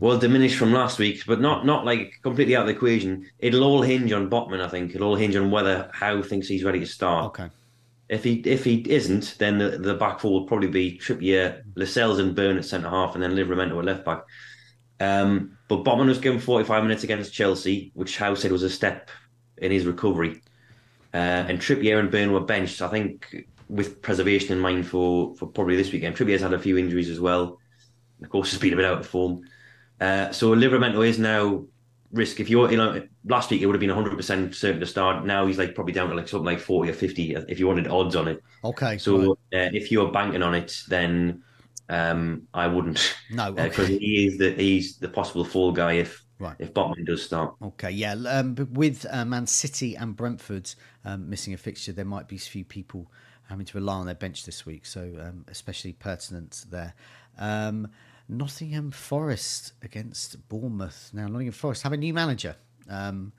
Well, 0.00 0.18
diminished 0.18 0.58
from 0.58 0.72
last 0.72 0.98
week, 0.98 1.22
but 1.26 1.40
not 1.40 1.64
not 1.64 1.86
like 1.86 2.18
completely 2.22 2.56
out 2.56 2.62
of 2.62 2.66
the 2.66 2.74
equation. 2.74 3.30
It'll 3.38 3.62
all 3.62 3.82
hinge 3.82 4.12
on 4.12 4.28
Botman, 4.28 4.60
I 4.60 4.68
think. 4.68 4.94
It'll 4.94 5.08
all 5.08 5.16
hinge 5.16 5.36
on 5.36 5.50
whether 5.50 5.88
Howe 5.94 6.20
thinks 6.22 6.48
he's 6.48 6.64
ready 6.64 6.80
to 6.80 6.86
start. 6.86 7.26
Okay. 7.26 7.48
If 8.12 8.24
he 8.24 8.34
if 8.44 8.62
he 8.62 8.84
isn't, 8.90 9.36
then 9.38 9.56
the, 9.56 9.70
the 9.70 9.94
back 9.94 10.20
four 10.20 10.32
will 10.32 10.46
probably 10.46 10.68
be 10.68 10.98
Trippier, 10.98 11.62
Lascelles, 11.76 12.18
and 12.18 12.36
Burn 12.36 12.58
at 12.58 12.66
centre 12.66 12.90
half, 12.90 13.14
and 13.14 13.22
then 13.22 13.32
Livramento 13.32 13.78
at 13.78 13.84
left 13.86 14.04
back. 14.04 14.24
Um, 15.00 15.56
but 15.66 15.82
Botman 15.82 16.08
was 16.08 16.18
given 16.18 16.38
45 16.38 16.82
minutes 16.82 17.04
against 17.04 17.32
Chelsea, 17.32 17.90
which 17.94 18.18
Howe 18.18 18.34
said 18.34 18.52
was 18.52 18.64
a 18.64 18.68
step 18.68 19.08
in 19.56 19.72
his 19.72 19.86
recovery. 19.86 20.42
Uh, 21.14 21.48
and 21.48 21.58
Trippier 21.58 21.98
and 21.98 22.10
Burn 22.10 22.32
were 22.32 22.40
benched, 22.40 22.82
I 22.82 22.88
think, 22.88 23.46
with 23.70 24.02
preservation 24.02 24.52
in 24.52 24.60
mind 24.60 24.86
for, 24.86 25.34
for 25.36 25.46
probably 25.46 25.76
this 25.76 25.90
weekend. 25.90 26.14
Trippier's 26.14 26.42
had 26.42 26.52
a 26.52 26.58
few 26.58 26.76
injuries 26.76 27.08
as 27.08 27.18
well. 27.18 27.58
Of 28.22 28.28
course, 28.28 28.50
he's 28.50 28.60
been 28.60 28.74
a 28.74 28.76
bit 28.76 28.84
out 28.84 28.98
of 28.98 29.06
form. 29.06 29.40
Uh, 29.98 30.30
so 30.32 30.54
Livramento 30.54 31.06
is 31.08 31.18
now 31.18 31.64
risk. 32.12 32.40
If 32.40 32.48
you're, 32.48 32.70
you 32.70 32.76
know, 32.76 33.02
last 33.24 33.50
week 33.50 33.62
it 33.62 33.66
would 33.66 33.74
have 33.74 33.80
been 33.80 33.90
100% 33.90 34.54
certain 34.54 34.80
to 34.80 34.86
start. 34.86 35.24
Now 35.24 35.46
he's 35.46 35.58
like 35.58 35.74
probably 35.74 35.92
down 35.92 36.10
to 36.10 36.14
like 36.14 36.28
something 36.28 36.46
like 36.46 36.60
40 36.60 36.90
or 36.90 36.94
50 36.94 37.36
if 37.48 37.58
you 37.58 37.66
wanted 37.66 37.88
odds 37.88 38.16
on 38.16 38.28
it. 38.28 38.42
Okay. 38.64 38.98
So 38.98 39.36
right. 39.52 39.66
uh, 39.66 39.70
if 39.72 39.90
you're 39.90 40.12
banking 40.12 40.42
on 40.42 40.54
it, 40.54 40.82
then 40.88 41.42
um, 41.88 42.48
I 42.54 42.66
wouldn't. 42.66 43.14
No, 43.30 43.52
because 43.52 43.86
okay. 43.86 43.96
uh, 43.96 43.98
he 43.98 44.26
is 44.26 44.38
the 44.38 44.52
he's 44.52 44.98
the 44.98 45.08
possible 45.08 45.44
fall 45.44 45.72
guy 45.72 45.94
if 45.94 46.24
right. 46.38 46.56
if 46.58 46.72
Botman 46.72 47.06
does 47.06 47.22
start. 47.22 47.54
Okay, 47.62 47.90
yeah. 47.90 48.14
Um, 48.28 48.54
but 48.54 48.70
with 48.70 49.06
uh, 49.10 49.24
Man 49.24 49.46
City 49.46 49.94
and 49.94 50.16
Brentford 50.16 50.74
um, 51.04 51.28
missing 51.28 51.54
a 51.54 51.56
fixture, 51.56 51.92
there 51.92 52.04
might 52.04 52.28
be 52.28 52.36
a 52.36 52.40
few 52.40 52.64
people 52.64 53.10
having 53.48 53.66
to 53.66 53.78
rely 53.78 53.94
on 53.94 54.06
their 54.06 54.14
bench 54.14 54.44
this 54.44 54.64
week. 54.64 54.86
So 54.86 55.00
um, 55.20 55.44
especially 55.48 55.92
pertinent 55.92 56.64
there. 56.70 56.94
Nottingham 58.28 58.90
Forest 58.90 59.72
against 59.82 60.48
Bournemouth. 60.48 61.10
Now, 61.12 61.26
Nottingham 61.26 61.52
Forest 61.52 61.82
have 61.82 61.92
a 61.92 61.96
new 61.96 62.14
manager, 62.14 62.56
um, 62.88 63.32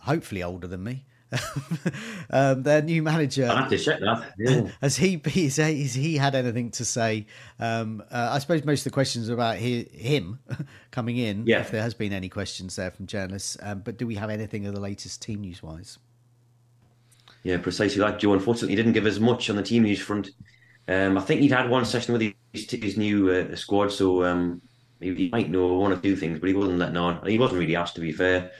hopefully 0.00 0.42
older 0.42 0.66
than 0.66 0.82
me. 0.84 1.04
um, 2.30 2.62
their 2.62 2.80
new 2.80 3.02
manager. 3.02 3.48
I 3.50 3.60
have 3.60 3.70
to 3.70 3.78
check 3.78 4.00
that. 4.00 4.32
Yeah. 4.38 4.70
Has 4.80 4.96
he 4.96 5.20
has 5.24 5.94
he 5.94 6.16
had 6.16 6.34
anything 6.34 6.70
to 6.72 6.84
say? 6.84 7.26
Um, 7.58 8.02
uh, 8.10 8.30
I 8.32 8.38
suppose 8.38 8.64
most 8.64 8.80
of 8.80 8.84
the 8.84 8.94
questions 8.94 9.28
are 9.28 9.34
about 9.34 9.56
he, 9.56 9.84
him 9.92 10.38
coming 10.90 11.18
in. 11.18 11.46
Yeah. 11.46 11.60
If 11.60 11.70
there 11.70 11.82
has 11.82 11.92
been 11.94 12.12
any 12.12 12.28
questions 12.28 12.76
there 12.76 12.90
from 12.90 13.06
journalists, 13.06 13.58
um, 13.62 13.80
but 13.80 13.98
do 13.98 14.06
we 14.06 14.14
have 14.14 14.30
anything 14.30 14.66
of 14.66 14.74
the 14.74 14.80
latest 14.80 15.20
team 15.20 15.42
news 15.42 15.62
wise? 15.62 15.98
Yeah, 17.42 17.58
precisely 17.58 18.00
that, 18.00 18.18
Joe. 18.18 18.32
Unfortunately, 18.32 18.70
he 18.70 18.76
didn't 18.76 18.92
give 18.92 19.06
us 19.06 19.18
much 19.18 19.50
on 19.50 19.56
the 19.56 19.62
team 19.62 19.82
news 19.82 20.00
front. 20.00 20.30
Um, 20.88 21.18
I 21.18 21.20
think 21.20 21.42
he'd 21.42 21.52
had 21.52 21.68
one 21.68 21.84
session 21.84 22.14
with 22.14 22.32
his, 22.52 22.70
his 22.70 22.96
new 22.96 23.30
uh, 23.30 23.54
squad, 23.56 23.92
so 23.92 24.24
um, 24.24 24.62
he, 25.00 25.14
he, 25.14 25.28
might 25.28 25.50
know 25.50 25.74
one 25.74 25.92
or 25.92 25.98
two 25.98 26.16
things, 26.16 26.38
but 26.38 26.48
he 26.48 26.54
wasn't 26.54 26.78
letting 26.78 26.96
on. 26.96 27.26
He 27.26 27.38
wasn't 27.38 27.60
really 27.60 27.76
asked, 27.76 27.96
to 27.96 28.00
be 28.00 28.12
fair. 28.12 28.52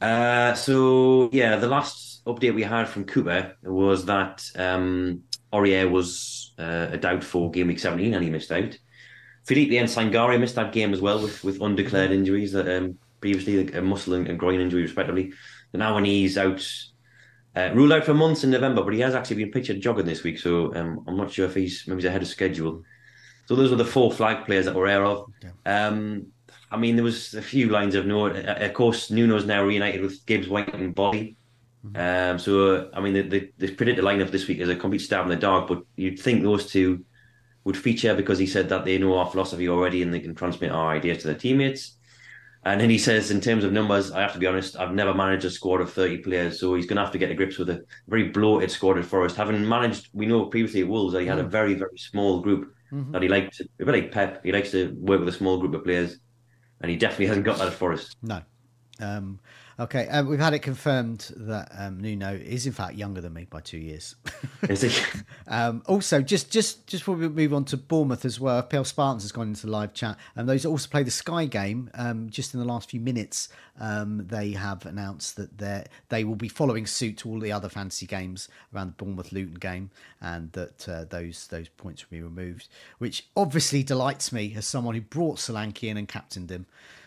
Uh, 0.00 0.54
so 0.54 1.30
yeah, 1.32 1.56
the 1.56 1.68
last 1.68 2.24
update 2.26 2.54
we 2.54 2.62
had 2.62 2.88
from 2.88 3.04
Cooper 3.04 3.56
was 3.62 4.06
that 4.06 4.44
um, 4.56 5.22
Aurier 5.52 5.90
was 5.90 6.52
uh, 6.58 6.88
a 6.90 6.98
doubt 6.98 7.22
for 7.22 7.50
game 7.50 7.68
week 7.68 7.78
17 7.78 8.14
and 8.14 8.24
he 8.24 8.30
missed 8.30 8.50
out. 8.50 8.76
Felipe 9.44 9.72
and 9.72 9.88
Sangare 9.88 10.40
missed 10.40 10.54
that 10.54 10.72
game 10.72 10.92
as 10.92 11.00
well 11.00 11.22
with, 11.22 11.44
with 11.44 11.60
undeclared 11.60 12.12
injuries 12.12 12.52
that 12.52 12.68
um, 12.68 12.98
previously 13.20 13.72
a 13.72 13.82
muscle 13.82 14.14
and, 14.14 14.38
groin 14.38 14.60
injury 14.60 14.82
respectively. 14.82 15.32
And 15.72 15.80
now 15.80 15.94
when 15.94 16.04
he's 16.04 16.38
out, 16.38 16.66
uh, 17.54 17.70
ruled 17.74 17.92
out 17.92 18.04
for 18.04 18.14
months 18.14 18.44
in 18.44 18.50
November, 18.50 18.82
but 18.82 18.94
he 18.94 19.00
has 19.00 19.14
actually 19.14 19.36
been 19.36 19.50
pictured 19.50 19.80
jogging 19.80 20.06
this 20.06 20.22
week, 20.22 20.38
so 20.38 20.74
um, 20.74 21.04
I'm 21.06 21.16
not 21.16 21.30
sure 21.30 21.46
if 21.46 21.54
he's 21.54 21.84
maybe 21.86 22.00
he's 22.00 22.08
ahead 22.08 22.22
of 22.22 22.28
schedule. 22.28 22.82
So 23.46 23.56
those 23.56 23.70
were 23.70 23.76
the 23.76 23.84
four 23.84 24.12
flag 24.12 24.46
players 24.46 24.64
that 24.66 24.74
we're 24.74 24.84
aware 24.84 25.04
of. 25.04 25.30
Um, 25.66 26.26
I 26.70 26.76
mean, 26.78 26.96
there 26.96 27.04
was 27.04 27.34
a 27.34 27.42
few 27.42 27.68
lines 27.68 27.94
of 27.94 28.06
note. 28.06 28.36
Uh, 28.36 28.64
of 28.64 28.72
course, 28.72 29.10
Nuno's 29.10 29.44
now 29.44 29.62
reunited 29.62 30.00
with 30.00 30.24
Gibbs 30.24 30.48
White 30.48 30.72
and 30.72 30.96
Boly. 30.96 31.36
Mm-hmm. 31.84 32.32
Um, 32.32 32.38
so, 32.38 32.74
uh, 32.74 32.88
I 32.94 33.00
mean, 33.00 33.12
the, 33.12 33.22
the, 33.22 33.52
the 33.58 33.74
predicted 33.74 34.04
lineup 34.04 34.30
this 34.30 34.46
week 34.46 34.58
is 34.58 34.68
a 34.68 34.76
complete 34.76 35.00
stab 35.00 35.24
in 35.24 35.30
the 35.30 35.36
dark, 35.36 35.68
but 35.68 35.82
you'd 35.96 36.18
think 36.18 36.42
those 36.42 36.70
two 36.70 37.04
would 37.64 37.76
feature 37.76 38.14
because 38.14 38.38
he 38.38 38.46
said 38.46 38.68
that 38.70 38.84
they 38.84 38.98
know 38.98 39.18
our 39.18 39.30
philosophy 39.30 39.68
already 39.68 40.02
and 40.02 40.14
they 40.14 40.20
can 40.20 40.34
transmit 40.34 40.70
our 40.70 40.92
ideas 40.92 41.18
to 41.18 41.28
their 41.28 41.36
teammates. 41.36 41.96
And 42.64 42.80
then 42.80 42.90
he 42.90 42.98
says, 42.98 43.32
in 43.32 43.40
terms 43.40 43.64
of 43.64 43.72
numbers, 43.72 44.12
I 44.12 44.20
have 44.20 44.34
to 44.34 44.38
be 44.38 44.46
honest, 44.46 44.76
I've 44.78 44.94
never 44.94 45.12
managed 45.12 45.44
a 45.44 45.50
squad 45.50 45.80
of 45.80 45.92
30 45.92 46.18
players, 46.18 46.60
so 46.60 46.74
he's 46.74 46.86
going 46.86 46.96
to 46.96 47.02
have 47.02 47.10
to 47.12 47.18
get 47.18 47.26
to 47.26 47.34
grips 47.34 47.58
with 47.58 47.70
a 47.70 47.84
very 48.06 48.28
bloated 48.28 48.70
squad 48.70 48.98
at 48.98 49.04
Forest. 49.04 49.36
Having 49.36 49.68
managed, 49.68 50.10
we 50.12 50.26
know 50.26 50.46
previously 50.46 50.82
at 50.82 50.88
Wolves 50.88 51.12
that 51.12 51.22
he 51.22 51.26
had 51.26 51.40
a 51.40 51.44
mm. 51.44 51.50
very, 51.50 51.74
very 51.74 51.98
small 51.98 52.40
group 52.40 52.72
mm-hmm. 52.92 53.10
that 53.10 53.22
he 53.22 53.28
liked, 53.28 53.60
a 53.60 53.84
bit 53.84 53.88
like 53.88 54.12
Pep, 54.12 54.44
he 54.44 54.52
likes 54.52 54.70
to 54.70 54.94
work 54.96 55.18
with 55.18 55.28
a 55.28 55.32
small 55.32 55.58
group 55.58 55.74
of 55.74 55.82
players 55.82 56.18
and 56.82 56.90
he 56.90 56.96
definitely 56.96 57.26
hasn't 57.26 57.46
got 57.46 57.58
that 57.58 57.68
at 57.68 57.74
Forest. 57.74 58.16
No. 58.22 58.42
Um, 59.00 59.40
Okay, 59.82 60.06
uh, 60.06 60.22
we've 60.22 60.38
had 60.38 60.54
it 60.54 60.60
confirmed 60.60 61.32
that 61.34 61.68
um, 61.76 61.98
Nuno 62.00 62.34
is 62.36 62.68
in 62.68 62.72
fact 62.72 62.94
younger 62.94 63.20
than 63.20 63.32
me 63.32 63.48
by 63.50 63.58
two 63.58 63.78
years. 63.78 64.14
Is 64.68 64.82
he? 64.82 65.02
um, 65.48 65.82
also, 65.86 66.22
just 66.22 66.52
just 66.52 66.86
just 66.86 67.00
before 67.00 67.16
we 67.16 67.28
move 67.28 67.52
on 67.52 67.64
to 67.64 67.76
Bournemouth 67.76 68.24
as 68.24 68.38
well, 68.38 68.62
FPL 68.62 68.86
Spartans 68.86 69.24
has 69.24 69.32
gone 69.32 69.48
into 69.48 69.66
the 69.66 69.72
live 69.72 69.92
chat, 69.92 70.18
and 70.36 70.48
those 70.48 70.64
also 70.64 70.88
play 70.88 71.02
the 71.02 71.10
Sky 71.10 71.46
game. 71.46 71.90
Um, 71.94 72.30
just 72.30 72.54
in 72.54 72.60
the 72.60 72.66
last 72.66 72.90
few 72.90 73.00
minutes, 73.00 73.48
um, 73.80 74.24
they 74.28 74.52
have 74.52 74.86
announced 74.86 75.34
that 75.34 75.58
they 75.58 75.84
they 76.10 76.22
will 76.22 76.36
be 76.36 76.48
following 76.48 76.86
suit 76.86 77.18
to 77.18 77.28
all 77.28 77.40
the 77.40 77.50
other 77.50 77.68
fantasy 77.68 78.06
games 78.06 78.48
around 78.72 78.86
the 78.86 79.04
Bournemouth 79.04 79.32
Luton 79.32 79.54
game, 79.54 79.90
and 80.20 80.52
that 80.52 80.88
uh, 80.88 81.04
those 81.10 81.48
those 81.48 81.68
points 81.70 82.08
will 82.08 82.18
be 82.18 82.22
removed, 82.22 82.68
which 82.98 83.26
obviously 83.36 83.82
delights 83.82 84.30
me 84.30 84.54
as 84.54 84.64
someone 84.64 84.94
who 84.94 85.00
brought 85.00 85.38
Solanke 85.38 85.88
in 85.88 85.96
and 85.96 86.06
captained 86.06 86.52
him. 86.52 86.66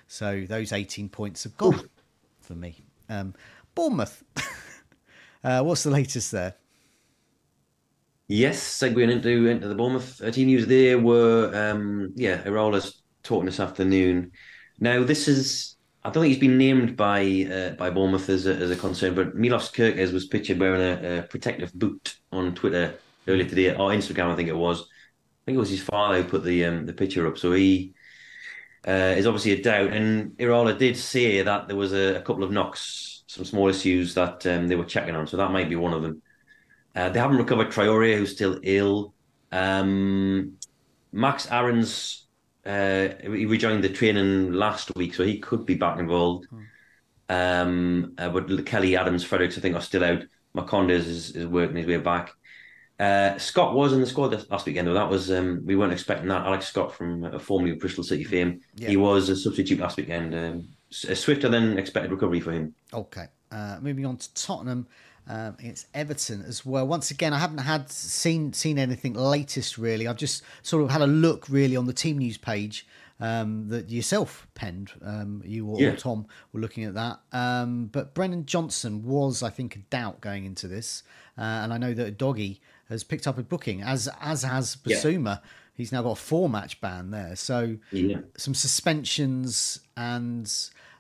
So 0.09 0.45
those 0.45 0.73
eighteen 0.73 1.07
points 1.07 1.45
have 1.45 1.55
gone 1.55 1.89
for 2.45 2.53
me. 2.55 2.83
Um, 3.09 3.33
Bournemouth. 3.73 4.23
uh, 5.43 5.61
what's 5.61 5.83
the 5.83 5.91
latest 5.91 6.31
there? 6.31 6.55
Yes, 8.27 8.59
segueing 8.59 9.11
into 9.11 9.47
into 9.47 9.67
the 9.67 9.75
Bournemouth 9.75 10.21
team 10.33 10.47
news, 10.47 10.65
there 10.65 10.97
were 10.97 11.51
um, 11.53 12.11
yeah, 12.15 12.41
Iraola's 12.43 13.03
talking 13.21 13.45
this 13.45 13.59
afternoon. 13.59 14.31
Now 14.79 15.03
this 15.03 15.27
is 15.27 15.75
I 16.03 16.09
don't 16.09 16.21
think 16.21 16.33
he's 16.33 16.39
been 16.39 16.57
named 16.57 16.95
by 16.95 17.47
uh, 17.51 17.69
by 17.71 17.89
Bournemouth 17.89 18.29
as 18.29 18.45
a, 18.45 18.55
as 18.55 18.69
a 18.69 18.75
concern, 18.75 19.15
but 19.15 19.35
Milos 19.35 19.71
Kerkez 19.71 20.13
was 20.13 20.27
pictured 20.27 20.59
wearing 20.59 20.81
a, 20.81 21.19
a, 21.19 21.23
protective 21.23 21.73
boot 21.73 22.15
on 22.31 22.53
Twitter 22.53 22.93
earlier 23.27 23.49
today 23.49 23.71
or 23.71 23.89
Instagram, 23.89 24.31
I 24.31 24.35
think 24.35 24.49
it 24.49 24.55
was. 24.55 24.81
I 24.81 25.41
think 25.45 25.55
it 25.55 25.59
was 25.59 25.71
his 25.71 25.81
father 25.81 26.21
who 26.21 26.29
put 26.29 26.43
the 26.43 26.65
um, 26.65 26.85
the 26.85 26.93
picture 26.93 27.25
up. 27.25 27.39
So 27.39 27.53
he 27.53 27.94
uh, 28.87 29.15
is 29.17 29.25
obviously 29.25 29.53
a 29.53 29.61
doubt, 29.61 29.91
and 29.93 30.31
Iraola 30.37 30.77
did 30.77 30.95
say 30.95 31.41
that 31.41 31.67
there 31.67 31.77
was 31.77 31.93
a, 31.93 32.15
a 32.15 32.21
couple 32.21 32.43
of 32.43 32.51
knocks, 32.51 33.23
some 33.27 33.45
small 33.45 33.67
issues 33.67 34.13
that 34.13 34.45
um, 34.45 34.67
they 34.67 34.75
were 34.75 34.85
checking 34.85 35.15
on. 35.15 35.27
So 35.27 35.37
that 35.37 35.51
might 35.51 35.69
be 35.69 35.75
one 35.75 35.93
of 35.93 36.03
them. 36.03 36.21
Uh, 36.95 37.09
they 37.09 37.19
haven't 37.19 37.37
recovered 37.37 37.71
Traore, 37.71 38.17
who's 38.17 38.31
still 38.31 38.59
ill. 38.63 39.13
Um, 39.51 40.57
Max 41.11 41.49
Aarons, 41.51 42.27
uh, 42.65 43.09
he 43.21 43.45
rejoined 43.45 43.83
the 43.83 43.89
training 43.89 44.53
last 44.53 44.95
week, 44.95 45.13
so 45.13 45.23
he 45.23 45.39
could 45.39 45.65
be 45.65 45.75
back 45.75 45.99
involved. 45.99 46.47
Um, 47.27 48.13
uh, 48.17 48.29
but 48.29 48.65
Kelly 48.65 48.95
Adams, 48.95 49.23
Fredericks, 49.23 49.57
I 49.57 49.61
think, 49.61 49.75
are 49.75 49.81
still 49.81 50.03
out. 50.03 50.23
Marcondes 50.55 51.07
is, 51.07 51.35
is 51.35 51.47
working 51.47 51.77
his 51.77 51.87
way 51.87 51.97
back. 51.97 52.31
Uh, 52.99 53.37
Scott 53.37 53.73
was 53.73 53.91
in 53.93 53.99
the 53.99 54.05
squad 54.07 54.49
last 54.49 54.65
weekend, 54.65 54.87
though. 54.87 54.93
That 54.93 55.09
was 55.09 55.29
um, 55.31 55.61
we 55.65 55.75
weren't 55.75 55.91
expecting 55.93 56.29
that. 56.29 56.45
Alex 56.45 56.67
Scott 56.67 56.93
from 56.93 57.25
uh, 57.25 57.39
formerly 57.39 57.73
Bristol 57.73 58.03
City 58.03 58.23
fame. 58.23 58.61
Yeah. 58.75 58.89
He 58.89 58.97
was 58.97 59.27
a 59.29 59.35
substitute 59.35 59.79
last 59.79 59.97
weekend. 59.97 60.33
Um, 60.33 60.69
a 61.09 61.15
swifter 61.15 61.49
than 61.49 61.77
expected 61.77 62.11
recovery 62.11 62.39
for 62.39 62.53
him. 62.53 62.73
Okay, 62.93 63.25
uh, 63.51 63.79
moving 63.81 64.05
on 64.05 64.15
to 64.15 64.33
Tottenham 64.33 64.87
um, 65.27 65.55
against 65.59 65.87
Everton 65.93 66.41
as 66.47 66.65
well. 66.65 66.87
Once 66.87 67.11
again, 67.11 67.33
I 67.33 67.39
haven't 67.39 67.57
had 67.57 67.89
seen 67.91 68.53
seen 68.53 68.79
anything 68.79 69.13
latest 69.13 69.77
really. 69.77 70.07
I've 70.07 70.15
just 70.17 70.43
sort 70.61 70.83
of 70.83 70.89
had 70.89 71.01
a 71.01 71.07
look 71.07 71.49
really 71.49 71.75
on 71.75 71.87
the 71.87 71.93
team 71.93 72.17
news 72.19 72.37
page 72.37 72.87
um, 73.19 73.67
that 73.69 73.89
yourself 73.89 74.47
penned. 74.55 74.91
Um, 75.03 75.41
you 75.45 75.65
or, 75.65 75.81
Yeah. 75.81 75.89
or 75.89 75.95
Tom 75.97 76.27
were 76.53 76.61
looking 76.61 76.85
at 76.85 76.93
that. 76.93 77.19
Um, 77.33 77.87
but 77.87 78.13
Brennan 78.13 78.45
Johnson 78.45 79.03
was, 79.03 79.43
I 79.43 79.49
think, 79.49 79.75
a 79.75 79.79
doubt 79.79 80.21
going 80.21 80.45
into 80.45 80.69
this, 80.69 81.03
uh, 81.37 81.41
and 81.41 81.73
I 81.73 81.77
know 81.77 81.93
that 81.93 82.17
Udogie 82.17 82.59
has 82.89 83.03
picked 83.03 83.27
up 83.27 83.37
a 83.37 83.43
booking 83.43 83.81
as 83.81 84.09
as 84.21 84.43
has 84.43 84.77
Yeah. 84.85 84.97
Bissouma. 84.97 85.41
He's 85.73 85.91
now 85.91 86.01
got 86.03 86.11
a 86.11 86.15
four 86.15 86.47
match 86.49 86.79
ban 86.81 87.11
there. 87.11 87.35
So 87.35 87.77
Yeah. 87.91 88.19
some 88.37 88.53
suspensions 88.53 89.79
and 89.97 90.51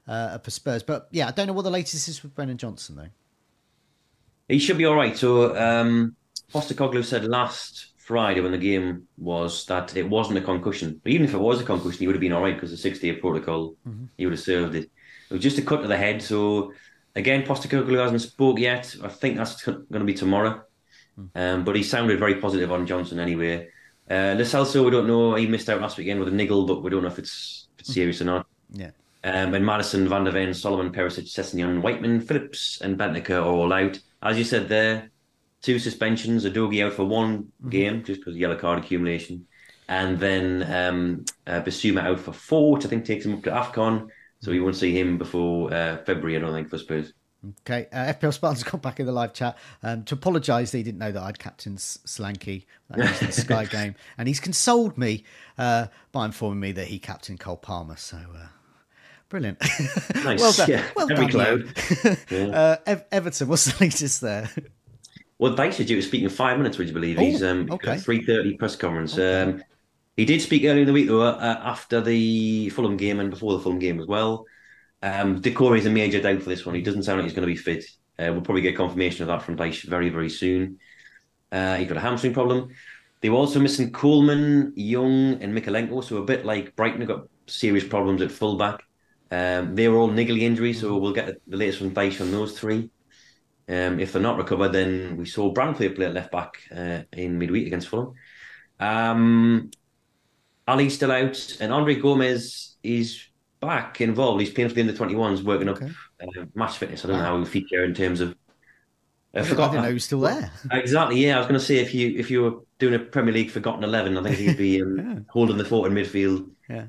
uh, 0.07 0.37
for 0.39 0.51
Spurs. 0.51 0.83
But 0.83 1.07
yeah, 1.11 1.27
I 1.27 1.31
don't 1.31 1.47
know 1.47 1.53
what 1.53 1.63
the 1.63 1.71
latest 1.71 2.07
is 2.07 2.21
with 2.23 2.35
Brennan 2.35 2.57
Johnson 2.57 2.95
though. 2.95 3.09
He 4.47 4.59
should 4.59 4.77
be 4.77 4.85
all 4.85 4.95
right. 4.95 5.17
So, 5.17 5.57
um, 5.57 6.15
Postecoglou 6.53 7.03
said 7.03 7.25
last 7.25 7.87
Friday 7.97 8.41
when 8.41 8.51
the 8.51 8.57
game 8.59 9.07
was 9.17 9.65
that 9.65 9.95
it 9.97 10.07
wasn't 10.07 10.37
a 10.37 10.41
concussion. 10.41 11.01
But 11.03 11.11
even 11.11 11.25
if 11.25 11.33
it 11.33 11.39
was 11.39 11.59
a 11.59 11.63
concussion, 11.63 11.99
he 11.99 12.05
would 12.07 12.15
have 12.15 12.21
been 12.21 12.31
all 12.33 12.43
right 12.43 12.53
because 12.53 12.69
the 12.69 12.77
six-day 12.77 13.13
protocol, 13.13 13.75
he 14.17 14.25
would 14.27 14.33
have 14.33 14.39
served 14.39 14.75
it. 14.75 14.91
It 15.29 15.33
was 15.33 15.41
just 15.41 15.57
a 15.57 15.63
cut 15.63 15.81
to 15.81 15.87
the 15.87 15.97
head. 15.97 16.21
So, 16.21 16.71
again, 17.15 17.41
Postecoglou 17.41 17.97
hasn't 17.97 18.21
spoke 18.21 18.59
yet. 18.59 18.95
I 19.03 19.07
think 19.07 19.37
that's 19.37 19.63
going 19.63 19.87
to 19.89 20.03
be 20.03 20.13
tomorrow. 20.13 20.61
Um, 21.35 21.63
but 21.63 21.75
he 21.75 21.83
sounded 21.83 22.19
very 22.19 22.35
positive 22.35 22.71
on 22.71 22.85
Johnson 22.85 23.19
anyway. 23.19 23.69
Uh, 24.09 24.35
Lo 24.37 24.43
Celso, 24.43 24.83
we 24.83 24.91
don't 24.91 25.07
know. 25.07 25.35
He 25.35 25.47
missed 25.47 25.69
out 25.69 25.81
last 25.81 25.97
weekend 25.97 26.19
with 26.19 26.29
a 26.29 26.35
niggle, 26.35 26.65
but 26.65 26.83
we 26.83 26.89
don't 26.89 27.01
know 27.01 27.09
if 27.09 27.19
it's, 27.19 27.67
if 27.75 27.81
it's 27.81 27.93
serious 27.93 28.21
or 28.21 28.25
not. 28.25 28.47
Yeah. 28.71 28.91
Um, 29.23 29.53
and 29.55 29.65
Maddison, 29.65 30.07
Van 30.07 30.23
der 30.23 30.31
Ven, 30.31 30.53
Solomon, 30.53 30.91
Perisic, 30.91 31.27
Sessegnon, 31.27 31.81
Whiteman, 31.81 32.21
Phillips, 32.21 32.79
and 32.81 32.97
Bentancur 32.97 33.41
are 33.41 33.45
all 33.45 33.73
out. 33.73 33.99
As 34.21 34.37
you 34.37 34.43
said 34.43 34.69
there, 34.69 35.09
two 35.61 35.79
suspensions. 35.79 36.45
Udogie 36.45 36.85
out 36.85 36.93
for 36.93 37.05
one 37.05 37.51
game 37.69 38.03
just 38.03 38.19
because 38.19 38.35
of 38.35 38.39
yellow 38.39 38.57
card 38.57 38.77
accumulation, 38.77 39.47
and 39.89 40.19
then 40.19 40.63
um, 40.71 41.25
uh, 41.47 41.61
Bissouma 41.61 42.03
out 42.03 42.19
for 42.19 42.33
four, 42.33 42.73
which 42.73 42.85
I 42.85 42.89
think 42.89 43.05
takes 43.05 43.25
him 43.25 43.33
up 43.33 43.43
to 43.43 43.51
Afcon. 43.51 44.09
So 44.41 44.51
we 44.51 44.59
won't 44.59 44.75
see 44.75 44.95
him 44.95 45.17
before 45.17 45.73
uh, 45.73 45.97
February, 46.05 46.37
I 46.37 46.41
don't 46.41 46.53
think, 46.53 46.69
for 46.69 46.77
Spurs. 46.77 47.13
Okay, 47.61 47.87
uh, 47.91 48.13
FPL 48.13 48.33
Spartans 48.33 48.63
got 48.63 48.81
back 48.81 48.99
in 48.99 49.05
the 49.05 49.11
live 49.11 49.33
chat 49.33 49.57
um, 49.83 50.03
to 50.05 50.15
apologise. 50.15 50.71
He 50.71 50.83
didn't 50.83 50.99
know 50.99 51.11
that 51.11 51.21
I'd 51.23 51.39
captained 51.39 51.77
Solanke 51.79 52.65
that 52.89 52.99
was 52.99 53.19
the 53.19 53.31
Sky 53.31 53.65
game, 53.69 53.95
and 54.17 54.27
he's 54.27 54.39
consoled 54.39 54.97
me 54.97 55.23
uh, 55.57 55.87
by 56.11 56.25
informing 56.25 56.59
me 56.59 56.71
that 56.73 56.87
he 56.87 56.99
captained 56.99 57.39
Cole 57.39 57.57
Palmer. 57.57 57.95
So 57.97 58.17
uh, 58.17 58.47
brilliant. 59.29 59.59
Nice. 60.23 60.39
well 60.39 60.53
done. 60.53 60.69
Yeah, 60.69 60.85
Well 60.95 61.11
every 61.11 61.27
done, 61.27 61.67
cloud. 61.73 62.17
you. 62.31 62.37
uh, 62.51 62.77
Ev- 62.85 63.05
Everton, 63.11 63.47
what's 63.47 63.65
the 63.65 63.83
latest 63.83 64.21
there? 64.21 64.49
Well, 65.37 65.55
Dyche 65.55 65.81
is 65.81 65.85
due 65.87 65.97
to 65.97 66.01
speak 66.01 66.23
in 66.23 66.29
five 66.29 66.57
minutes, 66.57 66.77
would 66.77 66.87
you 66.87 66.93
believe? 66.93 67.17
He's 67.17 67.43
um, 67.43 67.67
okay. 67.71 67.97
three 67.97 68.23
thirty 68.23 68.55
press 68.55 68.75
conference. 68.75 69.17
Um, 69.17 69.61
he 70.15 70.23
did 70.23 70.41
speak 70.41 70.63
earlier 70.63 70.81
in 70.81 70.87
the 70.87 70.93
week 70.93 71.07
though, 71.07 71.21
uh, 71.23 71.61
after 71.63 71.99
the 72.01 72.69
Fulham 72.69 72.95
game 72.95 73.19
and 73.19 73.29
before 73.29 73.53
the 73.53 73.59
Fulham 73.59 73.79
game 73.79 73.99
as 73.99 74.07
well. 74.07 74.45
Um, 75.05 75.39
Doucouré 75.39 75.77
is 75.77 75.85
a 75.85 75.91
major 75.91 76.19
doubt 76.19 76.41
for 76.41 76.49
this 76.49 76.65
one. 76.65 76.73
He 76.73 76.81
doesn't 76.81 77.03
sound 77.03 77.19
like 77.19 77.25
he's 77.25 77.35
going 77.35 77.47
to 77.47 77.53
be 77.53 77.59
fit. 77.59 77.85
Uh, 78.17 78.31
we'll 78.31 78.41
probably 78.41 78.63
get 78.63 78.75
confirmation 78.75 79.21
of 79.21 79.27
that 79.27 79.43
from 79.43 79.55
Dyche 79.55 79.83
very, 79.83 80.09
very 80.09 80.31
soon. 80.31 80.79
Uh, 81.51 81.75
he 81.75 81.85
got 81.85 81.97
a 81.97 82.01
hamstring 82.01 82.33
problem. 82.33 82.69
They 83.21 83.29
were 83.29 83.37
also 83.37 83.59
missing 83.59 83.91
Coleman, 83.91 84.73
Young, 84.75 85.43
and 85.43 85.55
Mykolenko, 85.55 86.03
so 86.03 86.17
a 86.17 86.25
bit 86.25 86.43
like 86.43 86.75
Brighton 86.75 87.01
have 87.01 87.07
got 87.07 87.27
serious 87.45 87.87
problems 87.87 88.23
at 88.23 88.31
fullback. 88.31 88.81
Um, 89.29 89.75
they 89.75 89.87
were 89.89 89.97
all 89.97 90.09
niggly 90.09 90.41
injuries, 90.41 90.81
so 90.81 90.97
we'll 90.97 91.13
get 91.13 91.39
the 91.45 91.57
latest 91.57 91.77
from 91.79 91.93
Dyche 91.93 92.21
on 92.21 92.31
those 92.31 92.59
three. 92.59 92.89
Um, 93.69 93.99
if 93.99 94.11
they're 94.11 94.21
not 94.23 94.37
recovered, 94.37 94.69
then 94.69 95.17
we 95.17 95.25
saw 95.27 95.53
Branthwaite 95.53 95.95
play 95.95 96.07
at 96.07 96.15
left 96.15 96.31
back 96.31 96.57
uh, 96.75 97.01
in 97.13 97.37
midweek 97.37 97.67
against 97.67 97.89
Fulham. 97.89 98.13
Um, 98.79 99.69
Alli's 100.67 100.95
still 100.95 101.11
out, 101.11 101.57
and 101.59 101.71
Andre 101.71 101.93
Gomes 101.93 102.77
is 102.81 103.27
back 103.65 104.01
involved. 104.01 104.41
He's 104.41 104.51
playing 104.51 104.69
for 104.69 104.75
the 104.75 104.81
under 104.81 104.93
21s, 104.93 105.43
working 105.43 105.69
Okay. 105.69 105.87
up 105.87 105.91
uh, 106.37 106.45
match 106.53 106.77
fitness. 106.77 107.03
I 107.03 107.09
don't 107.09 107.17
know 107.17 107.23
how 107.23 107.39
he 107.39 107.45
feature 107.45 107.83
in 107.83 107.93
terms 107.93 108.21
of. 108.21 108.35
I 109.33 109.39
I 109.39 109.43
forgot 109.43 109.71
didn't 109.71 109.83
know 109.83 109.89
he 109.89 109.93
was 109.95 110.05
still 110.05 110.21
there. 110.21 110.51
Exactly. 110.71 111.25
Yeah, 111.25 111.35
I 111.35 111.39
was 111.39 111.47
going 111.47 111.59
to 111.59 111.65
say 111.65 111.77
if 111.77 111.93
you 111.93 112.17
if 112.17 112.31
you 112.31 112.41
were 112.43 112.53
doing 112.79 112.93
a 112.93 112.99
Premier 112.99 113.33
League 113.33 113.51
forgotten 113.51 113.83
eleven, 113.83 114.17
I 114.17 114.23
think 114.23 114.37
he'd 114.37 114.57
be 114.57 114.81
um, 114.81 115.25
holding 115.29 115.57
the 115.57 115.65
fort 115.65 115.91
in 115.91 115.97
midfield. 115.97 116.49
Yeah. 116.69 116.85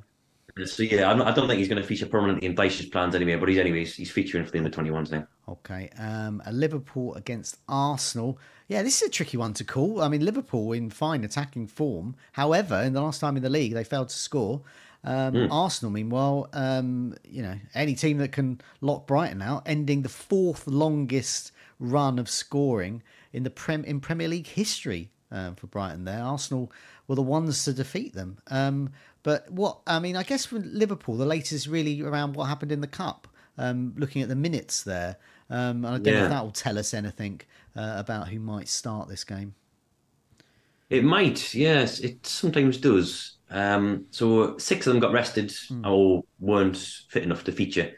So 0.64 0.84
yeah, 0.84 1.10
I 1.12 1.32
don't 1.32 1.48
think 1.48 1.58
he's 1.58 1.68
going 1.68 1.82
to 1.82 1.86
feature 1.86 2.06
prominently 2.06 2.46
in 2.46 2.54
Dyche's 2.54 2.86
plans 2.86 3.14
anyway. 3.14 3.36
But 3.36 3.50
he's 3.50 3.58
anyways 3.58 3.94
he's 3.94 4.10
featuring 4.10 4.44
for 4.44 4.52
the 4.52 4.58
under 4.58 4.70
21s 4.70 5.10
now. 5.10 5.26
Okay. 5.48 5.90
Um, 5.98 6.42
a 6.46 6.52
Liverpool 6.52 7.14
against 7.14 7.58
Arsenal. 7.68 8.38
Yeah, 8.68 8.82
this 8.82 9.02
is 9.02 9.08
a 9.08 9.10
tricky 9.10 9.36
one 9.36 9.52
to 9.54 9.64
call. 9.64 10.02
I 10.02 10.08
mean, 10.08 10.24
Liverpool 10.24 10.72
in 10.72 10.88
fine 10.90 11.24
attacking 11.24 11.66
form. 11.66 12.16
However, 12.32 12.80
in 12.82 12.94
the 12.94 13.02
last 13.02 13.20
time 13.20 13.36
in 13.36 13.42
the 13.42 13.50
league, 13.50 13.74
they 13.74 13.84
failed 13.84 14.08
to 14.08 14.16
score. 14.16 14.62
Um, 15.07 15.49
Arsenal, 15.53 15.92
meanwhile, 15.92 16.49
um, 16.53 17.14
you 17.25 17.42
know, 17.42 17.55
any 17.75 17.95
team 17.95 18.19
that 18.19 18.33
can 18.33 18.61
lock 18.81 19.07
Brighton 19.07 19.40
out, 19.40 19.62
ending 19.64 20.03
the 20.03 20.09
fourth 20.09 20.66
longest 20.66 21.53
run 21.79 22.19
of 22.19 22.29
scoring 22.29 23.03
in 23.33 23.45
the 23.45 23.51
prem 23.51 23.85
in 23.85 24.01
Premier 24.01 24.29
League 24.29 24.49
history 24.49 25.11
um, 25.31 25.55
for 25.55 25.69
Brighton. 25.69 26.05
There, 26.05 26.23
Arsenal 26.23 26.73
were 27.07 27.14
the 27.14 27.23
ones 27.23 27.64
to 27.64 27.73
defeat 27.73 28.14
them. 28.14 28.38
Um, 28.49 28.90
but 29.23 29.51
what 29.51 29.79
I 29.87 30.01
mean, 30.01 30.16
I 30.16 30.25
guess 30.25 30.47
for 30.47 30.59
Liverpool, 30.59 31.16
the 31.16 31.27
latest 31.27 31.66
really 31.66 32.03
around 32.03 32.35
what 32.35 32.47
happened 32.47 32.73
in 32.73 32.81
the 32.81 32.87
cup. 32.87 33.29
Um, 33.59 33.95
looking 33.97 34.21
at 34.21 34.29
the 34.29 34.37
minutes 34.37 34.83
there, 34.83 35.16
um, 35.49 35.87
and 35.87 35.87
I 35.87 35.90
don't 35.92 36.05
know 36.12 36.25
if 36.25 36.29
that 36.29 36.45
will 36.45 36.51
tell 36.51 36.79
us 36.79 36.92
anything 36.92 37.40
uh, 37.75 37.95
about 37.97 38.29
who 38.29 38.38
might 38.38 38.69
start 38.69 39.09
this 39.09 39.25
game. 39.25 39.55
It 40.90 41.05
might, 41.05 41.55
yes, 41.55 42.01
it 42.01 42.27
sometimes 42.27 42.77
does. 42.77 43.36
Um, 43.50 44.06
so 44.11 44.59
six 44.59 44.87
of 44.87 44.92
them 44.92 45.00
got 45.00 45.12
rested 45.12 45.52
or 45.85 46.24
weren't 46.40 46.76
fit 47.09 47.22
enough 47.22 47.44
to 47.44 47.52
feature, 47.52 47.92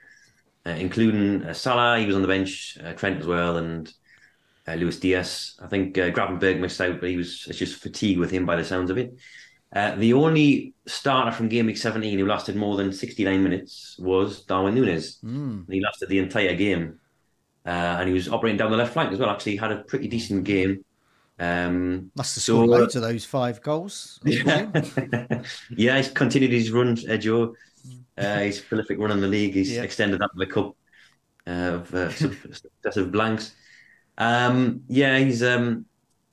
uh, 0.66 0.70
including 0.70 1.44
uh, 1.44 1.54
Salah. 1.54 1.98
He 1.98 2.06
was 2.06 2.16
on 2.16 2.22
the 2.22 2.28
bench, 2.28 2.76
uh, 2.84 2.92
Trent 2.92 3.20
as 3.20 3.26
well, 3.26 3.56
and 3.56 3.92
uh, 4.66 4.74
Luis 4.74 5.00
Diaz. 5.00 5.58
I 5.62 5.66
think 5.66 5.96
uh, 5.96 6.10
Gravenberch 6.10 6.60
missed 6.60 6.80
out, 6.80 7.00
but 7.00 7.08
he 7.08 7.16
was 7.16 7.46
it's 7.48 7.58
just 7.58 7.80
fatigue 7.80 8.18
with 8.18 8.30
him 8.30 8.46
by 8.46 8.56
the 8.56 8.64
sounds 8.64 8.90
of 8.90 8.98
it. 8.98 9.16
Uh, 9.74 9.94
the 9.96 10.14
only 10.14 10.74
starter 10.86 11.30
from 11.30 11.48
game 11.48 11.66
week 11.66 11.76
17 11.76 12.18
who 12.18 12.26
lasted 12.26 12.56
more 12.56 12.76
than 12.76 12.92
69 12.92 13.42
minutes 13.42 13.96
was 13.98 14.44
Darwin 14.44 14.74
Núñez. 14.74 15.22
Mm. 15.22 15.70
He 15.70 15.82
lasted 15.82 16.08
the 16.08 16.18
entire 16.18 16.54
game. 16.54 16.98
Uh, 17.66 17.98
and 18.00 18.08
he 18.08 18.14
was 18.14 18.30
operating 18.30 18.56
down 18.56 18.70
the 18.70 18.78
left 18.78 18.94
flank 18.94 19.12
as 19.12 19.18
well. 19.18 19.28
Actually, 19.28 19.52
he 19.52 19.58
had 19.58 19.72
a 19.72 19.82
pretty 19.84 20.08
decent 20.08 20.44
game. 20.44 20.82
Um, 21.38 22.10
Must 22.16 22.34
have 22.36 22.42
so, 22.42 22.54
scored 22.54 22.68
uh, 22.68 22.72
loads 22.72 22.96
of 22.96 23.02
those 23.02 23.24
five 23.24 23.62
goals. 23.62 24.18
Presume. 24.22 24.72
yeah, 25.70 25.96
he's 25.96 26.10
continued 26.10 26.50
his 26.50 26.70
run, 26.72 26.96
uh, 27.08 27.16
Joe. 27.16 27.54
Uh, 28.16 28.40
he's 28.40 28.60
prolific 28.60 28.98
run 28.98 29.12
in 29.12 29.20
the 29.20 29.28
league. 29.28 29.54
He's 29.54 29.70
Yeah. 29.72 29.82
extended 29.82 30.20
that 30.20 30.30
to 30.32 30.38
the 30.38 30.46
cup 30.46 30.76
uh, 31.46 31.50
of 31.50 31.94
uh, 31.94 32.10
successive 32.12 33.12
blanks. 33.12 33.54
Um, 34.16 34.82
yeah, 34.88 35.18
he's 35.18 35.42
um, 35.44 35.86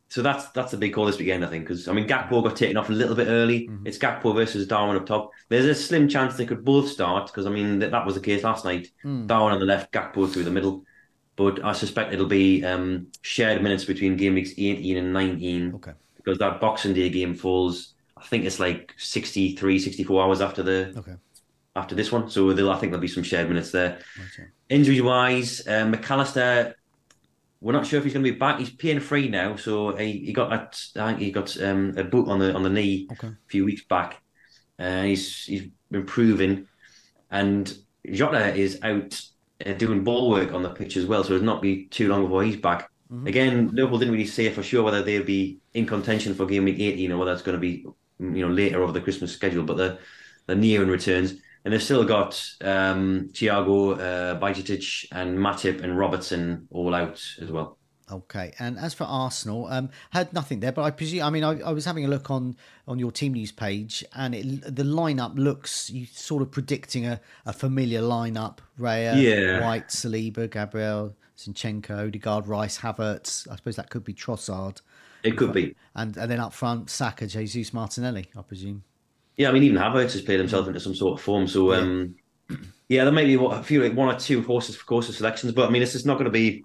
so 0.10 0.22
that's 0.24 0.50
that's 0.52 0.74
a 0.74 0.78
big 0.78 0.94
call 0.94 1.06
this 1.06 1.20
weekend, 1.20 1.46
I 1.46 1.50
think, 1.50 1.66
because 1.66 1.88
I 1.88 1.94
mean 1.94 2.08
Gakpo 2.08 2.44
got 2.44 2.56
taken 2.56 2.78
off 2.78 2.90
a 2.90 2.94
little 2.94 3.16
bit 3.16 3.28
early. 3.28 3.70
It's 3.86 4.00
Gakpo 4.00 4.34
versus 4.34 4.66
Darwin 4.66 4.98
up 4.98 5.06
top. 5.06 5.30
There's 5.50 5.66
a 5.66 5.76
slim 5.76 6.08
chance 6.08 6.36
they 6.36 6.46
could 6.48 6.66
both 6.66 6.90
start 6.90 7.28
because 7.28 7.46
I 7.46 7.50
mean 7.52 7.80
that, 7.80 7.92
that 7.92 8.06
was 8.06 8.16
the 8.16 8.22
case 8.22 8.44
last 8.44 8.66
night. 8.66 8.88
Darwin 9.04 9.54
on 9.54 9.60
the 9.60 9.66
left, 9.66 9.92
Gakpo 9.92 10.32
through 10.32 10.46
the 10.46 10.52
middle. 10.52 10.84
But 11.36 11.64
I 11.66 11.74
suspect 11.74 12.14
it'll 12.14 12.28
be 12.28 12.64
um, 12.64 13.08
shared 13.22 13.62
minutes 13.62 13.84
between 13.86 14.16
game 14.16 14.36
weeks 14.36 14.52
18 14.52 14.98
and 14.98 15.12
19 15.14 15.76
okay. 15.76 15.92
because 16.16 16.38
that 16.40 16.62
Boxing 16.62 16.94
Day 16.94 17.10
game 17.10 17.36
falls. 17.36 17.94
I 18.18 18.24
think 18.24 18.46
it's 18.46 18.60
like 18.60 18.94
63, 18.98 19.78
64 19.80 20.24
hours 20.24 20.42
after 20.42 20.64
the 20.64 20.94
Okay. 20.98 21.16
after 21.76 21.94
this 21.94 22.12
one. 22.12 22.30
So 22.30 22.50
I 22.52 22.56
think 22.56 22.92
there'll 22.92 23.00
be 23.00 23.08
some 23.10 23.24
shared 23.24 23.50
minutes 23.50 23.72
there. 23.72 24.00
Okay. 24.18 24.48
Injury 24.70 25.02
wise, 25.02 25.68
uh, 25.68 25.86
Mac 25.86 26.10
Allister, 26.10 26.76
we're 27.60 27.74
not 27.74 27.86
sure 27.86 27.98
if 27.98 28.06
he's 28.06 28.14
going 28.14 28.24
to 28.26 28.32
be 28.32 28.38
back. 28.38 28.60
He's 28.60 28.70
pain 28.70 29.00
free 29.00 29.28
now, 29.28 29.56
so 29.58 29.96
he, 29.96 30.20
he 30.20 30.34
got 30.34 30.50
that. 30.52 30.80
I 30.96 31.10
think 31.10 31.20
he 31.20 31.32
got 31.32 31.60
um, 31.62 31.96
a 31.98 32.04
boot 32.04 32.28
on 32.30 32.40
the 32.40 32.54
on 32.54 32.64
the 32.64 32.70
knee 32.70 33.08
Okay. 33.12 33.28
a 33.28 33.38
few 33.48 33.66
weeks 33.66 33.84
back. 33.84 34.22
Uh, 34.80 35.04
he's 35.04 35.44
he's 35.44 35.68
improving, 35.92 36.68
and 37.32 37.76
Jota 38.10 38.54
is 38.56 38.80
out 38.84 39.20
uh, 39.64 39.74
doing 39.74 40.04
ball 40.04 40.30
work 40.30 40.54
on 40.54 40.64
the 40.64 40.70
pitch 40.70 40.98
as 40.98 41.06
well. 41.06 41.24
So 41.24 41.34
it'll 41.34 41.46
not 41.46 41.62
be 41.62 41.86
too 41.86 42.08
long 42.08 42.24
before 42.24 42.44
he's 42.44 42.58
back. 42.58 42.90
Again, 43.28 43.70
Liverpool 43.72 44.00
didn't 44.00 44.14
really 44.14 44.26
say 44.26 44.50
for 44.50 44.64
sure 44.64 44.84
whether 44.84 45.04
they'll 45.04 45.24
be 45.24 45.60
in 45.74 45.86
contention 45.86 46.34
for 46.34 46.46
game 46.46 46.66
week 46.66 46.80
18 46.80 47.12
or 47.12 47.18
whether 47.18 47.32
it's 47.32 47.44
going 47.44 47.56
to 47.56 47.62
be 47.62 47.86
you 48.20 48.48
know 48.48 48.50
later 48.50 48.82
over 48.82 48.92
the 48.92 49.02
Christmas 49.02 49.32
schedule. 49.32 49.64
But 49.64 49.78
they're, 49.78 49.98
they're 50.48 50.56
nearing 50.56 50.90
returns. 50.90 51.36
And 51.64 51.74
they've 51.74 51.82
still 51.82 52.04
got 52.04 52.44
um, 52.62 53.30
Thiago, 53.32 53.94
uh, 53.94 55.18
and 55.18 55.38
Matip 55.38 55.82
and 55.82 55.98
Robertson 55.98 56.68
all 56.70 56.94
out 56.94 57.24
as 57.42 57.52
well. 57.52 57.80
Okay, 58.12 58.54
and 58.60 58.78
as 58.78 58.94
for 58.94 59.06
Arsenal, 59.06 59.66
um, 59.66 59.90
had 60.12 60.32
nothing 60.32 60.60
there, 60.60 60.72
but 60.72 60.84
I 60.84 60.92
presume. 60.92 61.24
I 61.24 61.32
mean, 61.32 61.44
I, 61.44 61.60
I 61.62 61.72
was 61.72 61.86
having 61.86 62.06
a 62.06 62.08
look 62.08 62.30
on 62.30 62.56
on 62.88 63.00
your 63.00 63.12
team 63.12 63.34
news 63.34 63.52
page, 63.52 64.04
and 64.16 64.36
it, 64.36 64.76
the 64.76 64.84
lineup 64.84 65.36
looks 65.38 65.90
you 65.90 66.06
sort 66.06 66.44
of 66.44 66.52
predicting 66.52 67.08
a, 67.08 67.20
a 67.48 67.54
familiar 67.54 68.02
lineup: 68.02 68.60
Raya, 68.80 69.20
Yeah. 69.20 69.66
White, 69.66 69.88
Saliba, 69.88 70.50
Gabriel, 70.52 71.16
Zinchenko, 71.36 72.08
Odegaard, 72.08 72.48
Rice, 72.48 72.78
Havertz. 72.80 73.50
I 73.52 73.56
suppose 73.56 73.76
that 73.78 73.90
could 73.90 74.04
be 74.04 74.14
Trossard, 74.14 74.82
It 75.24 75.36
could 75.36 75.52
be. 75.54 75.76
and 75.96 76.16
and 76.16 76.30
then 76.30 76.40
up 76.40 76.54
front, 76.54 76.92
Saka, 76.92 77.26
Jesus, 77.26 77.74
Martinelli. 77.74 78.28
I 78.38 78.42
presume. 78.44 78.84
Yeah, 79.36 79.50
I 79.50 79.52
mean, 79.52 79.64
even 79.64 79.78
Havertz 79.82 80.14
has 80.14 80.22
played 80.22 80.40
himself 80.40 80.68
into 80.68 80.80
some 80.80 80.94
sort 80.94 81.20
of 81.20 81.26
form. 81.26 81.48
So, 81.48 81.74
um, 81.74 82.16
yeah, 82.88 83.04
there 83.04 83.12
may 83.12 83.26
be 83.26 83.36
what- 83.36 83.60
a 83.60 83.64
few, 83.64 83.82
like 83.84 83.96
one 83.96 84.14
or 84.14 84.18
two 84.20 84.44
horses 84.44 84.76
for 84.76 84.86
courses 84.86 85.18
selections, 85.18 85.54
but 85.54 85.68
I 85.68 85.72
mean, 85.72 85.82
this 85.82 85.96
is 85.96 86.06
not 86.06 86.14
going 86.20 86.26
to 86.26 86.32
be. 86.32 86.64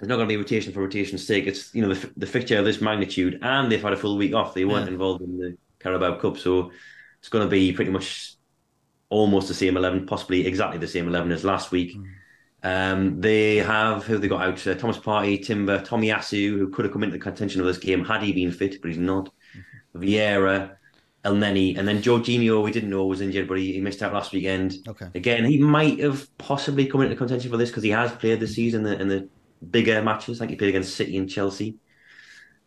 It's 0.00 0.08
not 0.08 0.16
going 0.16 0.28
to 0.28 0.32
be 0.32 0.36
rotation 0.36 0.72
for 0.72 0.80
rotation's 0.80 1.26
sake. 1.26 1.46
It's 1.46 1.74
you 1.74 1.82
know 1.82 1.92
the, 1.94 2.10
the 2.16 2.26
fixture 2.26 2.58
of 2.58 2.64
this 2.64 2.80
magnitude, 2.80 3.38
and 3.42 3.70
they've 3.70 3.82
had 3.82 3.92
a 3.92 3.96
full 3.96 4.16
week 4.16 4.34
off. 4.34 4.54
They 4.54 4.64
weren't 4.64 4.86
Yeah. 4.86 4.92
involved 4.92 5.22
in 5.22 5.38
the 5.38 5.56
Carabao 5.80 6.18
Cup, 6.18 6.38
so 6.38 6.70
it's 7.18 7.28
going 7.28 7.44
to 7.44 7.50
be 7.50 7.72
pretty 7.72 7.90
much 7.90 8.34
almost 9.08 9.48
the 9.48 9.54
same 9.54 9.76
eleven, 9.76 10.06
possibly 10.06 10.46
exactly 10.46 10.78
the 10.78 10.86
same 10.86 11.08
eleven 11.08 11.32
as 11.32 11.44
last 11.44 11.72
week. 11.72 11.96
Um, 12.62 13.20
they 13.20 13.56
have 13.56 14.04
who 14.04 14.18
they 14.18 14.28
got 14.28 14.42
out: 14.42 14.66
uh, 14.66 14.74
Thomas 14.74 14.98
Partey, 14.98 15.44
Timber, 15.44 15.80
Tomiyasu, 15.80 16.50
who 16.58 16.68
could 16.68 16.84
have 16.84 16.92
come 16.92 17.02
into 17.02 17.16
the 17.16 17.22
contention 17.22 17.60
of 17.60 17.66
this 17.66 17.78
game 17.78 18.04
had 18.04 18.22
he 18.22 18.32
been 18.32 18.52
fit, 18.52 18.80
but 18.80 18.88
he's 18.88 18.98
not. 18.98 19.30
Vieira, 19.96 20.76
Elneny, 21.24 21.76
and 21.76 21.88
then 21.88 22.02
Jorginho, 22.02 22.62
we 22.62 22.70
didn't 22.70 22.90
know 22.90 23.06
was 23.06 23.20
injured, 23.20 23.48
but 23.48 23.58
he, 23.58 23.72
he 23.72 23.80
missed 23.80 24.02
out 24.02 24.12
last 24.12 24.32
weekend. 24.32 24.76
Okay. 24.86 25.08
Again, 25.14 25.44
he 25.44 25.58
might 25.58 25.98
have 25.98 26.28
possibly 26.38 26.86
come 26.86 27.00
into 27.00 27.16
contention 27.16 27.50
for 27.50 27.56
this 27.56 27.70
because 27.70 27.82
he 27.82 27.90
has 27.90 28.12
played 28.12 28.38
this 28.40 28.54
season 28.54 28.86
in 28.86 28.92
the, 28.92 29.00
in 29.00 29.08
the 29.08 29.28
bigger 29.70 30.02
matches. 30.02 30.38
I 30.38 30.40
think 30.40 30.50
he 30.52 30.56
played 30.56 30.70
against 30.70 30.96
City 30.96 31.16
and 31.16 31.28
Chelsea. 31.28 31.76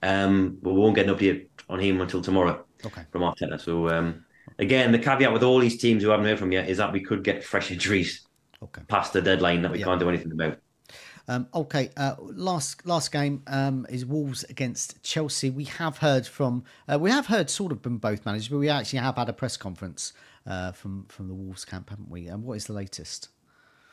Um, 0.02 0.58
but 0.62 0.74
we 0.74 0.80
won't 0.80 0.96
get 0.96 1.08
an 1.08 1.16
update 1.16 1.48
on 1.70 1.80
him 1.80 2.02
until 2.02 2.22
tomorrow 2.22 2.66
Okay. 2.84 3.04
from 3.12 3.22
Arteta. 3.22 3.60
So 3.60 3.88
um, 3.90 4.26
again, 4.58 4.92
the 4.92 5.00
caveat 5.00 5.32
with 5.32 5.44
all 5.44 5.60
these 5.60 5.80
teams 5.80 6.02
who 6.04 6.10
haven't 6.10 6.26
heard 6.26 6.40
from 6.40 6.52
yet 6.52 6.70
is 6.70 6.78
that 6.78 6.92
we 6.92 7.02
could 7.02 7.24
get 7.24 7.44
fresh 7.44 7.72
injuries 7.72 8.26
Okay. 8.64 8.82
past 8.88 9.14
the 9.14 9.22
deadline 9.22 9.62
that 9.62 9.72
we 9.72 9.80
Yeah. 9.80 9.86
can't 9.86 10.00
do 10.00 10.10
anything 10.10 10.32
about. 10.32 10.58
Um, 11.28 11.48
okay, 11.54 11.92
uh, 11.98 12.16
last 12.20 12.86
last 12.86 13.12
game 13.12 13.44
um, 13.48 13.86
is 13.90 14.06
Wolves 14.06 14.44
against 14.46 15.02
Chelsea. 15.04 15.50
We 15.50 15.66
have 15.66 15.98
heard 16.00 16.26
from 16.26 16.64
uh, 16.92 16.98
we 17.00 17.12
have 17.12 17.28
heard 17.28 17.50
sort 17.50 17.72
of 17.72 17.82
from 17.82 18.00
both 18.00 18.26
managers, 18.26 18.50
but 18.50 18.58
we 18.58 18.70
actually 18.70 19.00
have 19.00 19.16
had 19.16 19.30
a 19.30 19.34
press 19.34 19.56
conference 19.56 20.14
uh, 20.48 20.72
from 20.72 21.06
from 21.10 21.28
the 21.28 21.34
Wolves 21.36 21.64
camp, 21.64 21.90
haven't 21.90 22.10
we? 22.10 22.28
And 22.28 22.44
what 22.44 22.54
is 22.54 22.66
the 22.66 22.74
latest? 22.74 23.30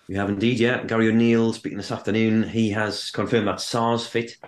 We 0.08 0.16
have 0.16 0.30
indeed, 0.30 0.58
yeah. 0.58 0.82
Gary 0.84 1.08
O'Neill 1.08 1.52
speaking 1.52 1.76
this 1.76 1.92
afternoon. 1.92 2.48
He 2.48 2.70
has 2.70 3.10
confirmed 3.10 3.46
that 3.46 3.56
Sá's 3.56 4.06
fit 4.06 4.38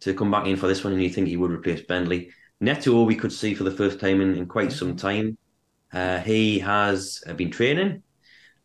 to 0.00 0.14
come 0.14 0.30
back 0.30 0.46
in 0.46 0.56
for 0.56 0.68
this 0.68 0.84
one, 0.84 0.92
and 0.92 1.02
you 1.02 1.10
think 1.10 1.26
he 1.26 1.36
would 1.36 1.50
replace 1.50 1.82
Bentley. 1.82 2.30
Neto, 2.60 3.02
we 3.02 3.16
could 3.16 3.32
see 3.32 3.54
for 3.54 3.64
the 3.64 3.72
first 3.72 3.98
time 3.98 4.20
in, 4.20 4.36
in 4.36 4.46
quite 4.46 4.70
some 4.70 4.96
time. 4.96 5.36
Uh, 5.92 6.18
he 6.20 6.60
has 6.60 7.22
uh, 7.26 7.32
been 7.32 7.50
training, 7.50 8.04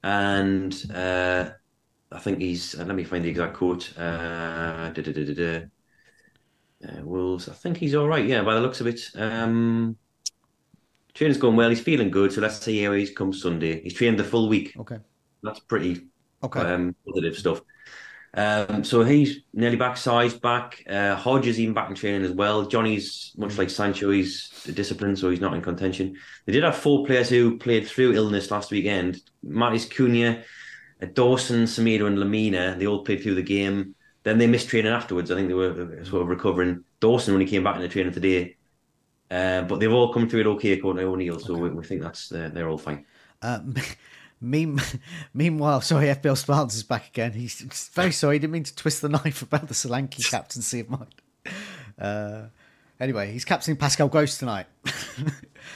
and 0.04 0.92
uh, 0.94 1.50
I 2.12 2.20
think 2.20 2.40
he's. 2.40 2.80
Uh, 2.80 2.86
let 2.86 2.96
me 2.96 3.04
find 3.04 3.26
the 3.26 3.30
exact 3.30 3.56
quote. 3.56 3.98
Uh. 3.98 4.92
Uh, 6.88 7.02
Wolves. 7.02 7.50
I 7.50 7.54
think 7.54 7.78
he's 7.78 7.96
all 7.96 8.08
right. 8.08 8.24
Yeah, 8.24 8.44
by 8.44 8.54
the 8.54 8.62
looks 8.62 8.80
of 8.80 8.86
it. 8.86 9.02
Um, 9.16 9.98
training's 11.16 11.40
going 11.40 11.56
well. 11.56 11.70
He's 11.72 11.82
feeling 11.82 12.12
good. 12.12 12.32
So 12.32 12.42
let's 12.42 12.64
see 12.64 12.84
how 12.84 12.94
he 12.94 13.08
comes 13.08 13.42
Sunday. 13.42 13.82
He's 13.82 13.96
trained 13.96 14.20
the 14.20 14.24
full 14.24 14.48
week. 14.48 14.76
Okay, 14.78 15.00
That's 15.42 15.60
pretty 15.60 16.06
okay, 16.44 16.60
um, 16.62 16.96
positive 17.06 17.38
stuff. 17.38 17.62
Um, 18.34 18.84
so 18.84 19.04
he's 19.04 19.40
nearly 19.54 19.78
back, 19.78 19.98
sized 19.98 20.42
back. 20.42 20.84
Uh, 20.88 21.16
Hodge 21.16 21.48
is 21.48 21.60
even 21.60 21.74
back 21.74 21.90
in 21.90 21.96
training 21.96 22.24
as 22.24 22.32
well. 22.32 22.68
Jonny's 22.68 23.32
much 23.38 23.58
like 23.58 23.70
Sancho, 23.70 24.12
he's 24.12 24.50
disciplined, 24.74 25.18
so 25.18 25.30
he's 25.30 25.42
not 25.42 25.54
in 25.54 25.62
contention. 25.62 26.16
They 26.46 26.54
did 26.54 26.64
have 26.64 26.78
four 26.78 27.06
players 27.06 27.30
who 27.30 27.58
played 27.58 27.88
through 27.88 28.14
illness 28.14 28.52
last 28.52 28.70
weekend. 28.70 29.22
Matheus 29.44 29.90
Cunha, 29.90 30.44
uh, 31.02 31.06
Dawson, 31.14 31.64
Semedo, 31.64 32.06
and 32.06 32.18
Lemina. 32.18 32.78
They 32.78 32.86
all 32.86 33.04
played 33.04 33.24
through 33.24 33.36
the 33.36 33.42
game. 33.42 33.96
Then 34.24 34.38
they 34.38 34.48
missed 34.48 34.70
training 34.70 34.92
afterwards. 34.92 35.32
I 35.32 35.36
think 35.36 35.48
they 35.48 35.54
were 35.54 36.00
uh, 36.02 36.04
sort 36.04 36.22
of 36.22 36.28
recovering. 36.28 36.84
Dawson 37.00 37.34
only 37.34 37.48
came 37.48 37.64
back 37.64 37.78
in 37.78 37.82
the 37.82 37.88
training 37.88 38.14
today. 38.14 38.58
Uh, 39.32 39.64
but 39.64 39.80
they've 39.80 39.92
all 39.92 40.14
come 40.14 40.30
through 40.30 40.42
it 40.42 40.48
okay, 40.48 40.74
according 40.74 41.04
to 41.04 41.12
O'Neill. 41.12 41.40
So 41.40 41.56
we, 41.56 41.70
we 41.70 41.84
think 41.84 42.02
that's 42.02 42.32
uh, 42.32 42.50
they're 42.54 42.70
all 42.70 42.78
fine. 42.78 43.06
Uh, 43.42 43.60
mean, 44.42 44.80
meanwhile, 45.34 45.82
sorry, 45.82 46.08
FPL 46.08 46.38
Spartans 46.38 46.76
is 46.76 46.84
back 46.84 47.08
again. 47.10 47.34
He's 47.34 47.90
very 47.94 48.12
sorry. 48.12 48.36
He 48.36 48.40
didn't 48.40 48.54
mean 48.54 48.64
to 48.64 48.76
twist 48.76 49.02
the 49.02 49.10
knife 49.18 49.42
about 49.42 49.68
the 49.68 49.74
Solanke 49.74 50.30
captaincy 50.30 50.80
of 50.82 50.90
mine. 50.90 51.08
Uh, 52.00 52.48
anyway, 53.00 53.32
he's 53.32 53.46
captaining 53.46 53.78
Pascal 53.78 54.08
Gross 54.08 54.38
tonight. 54.38 54.68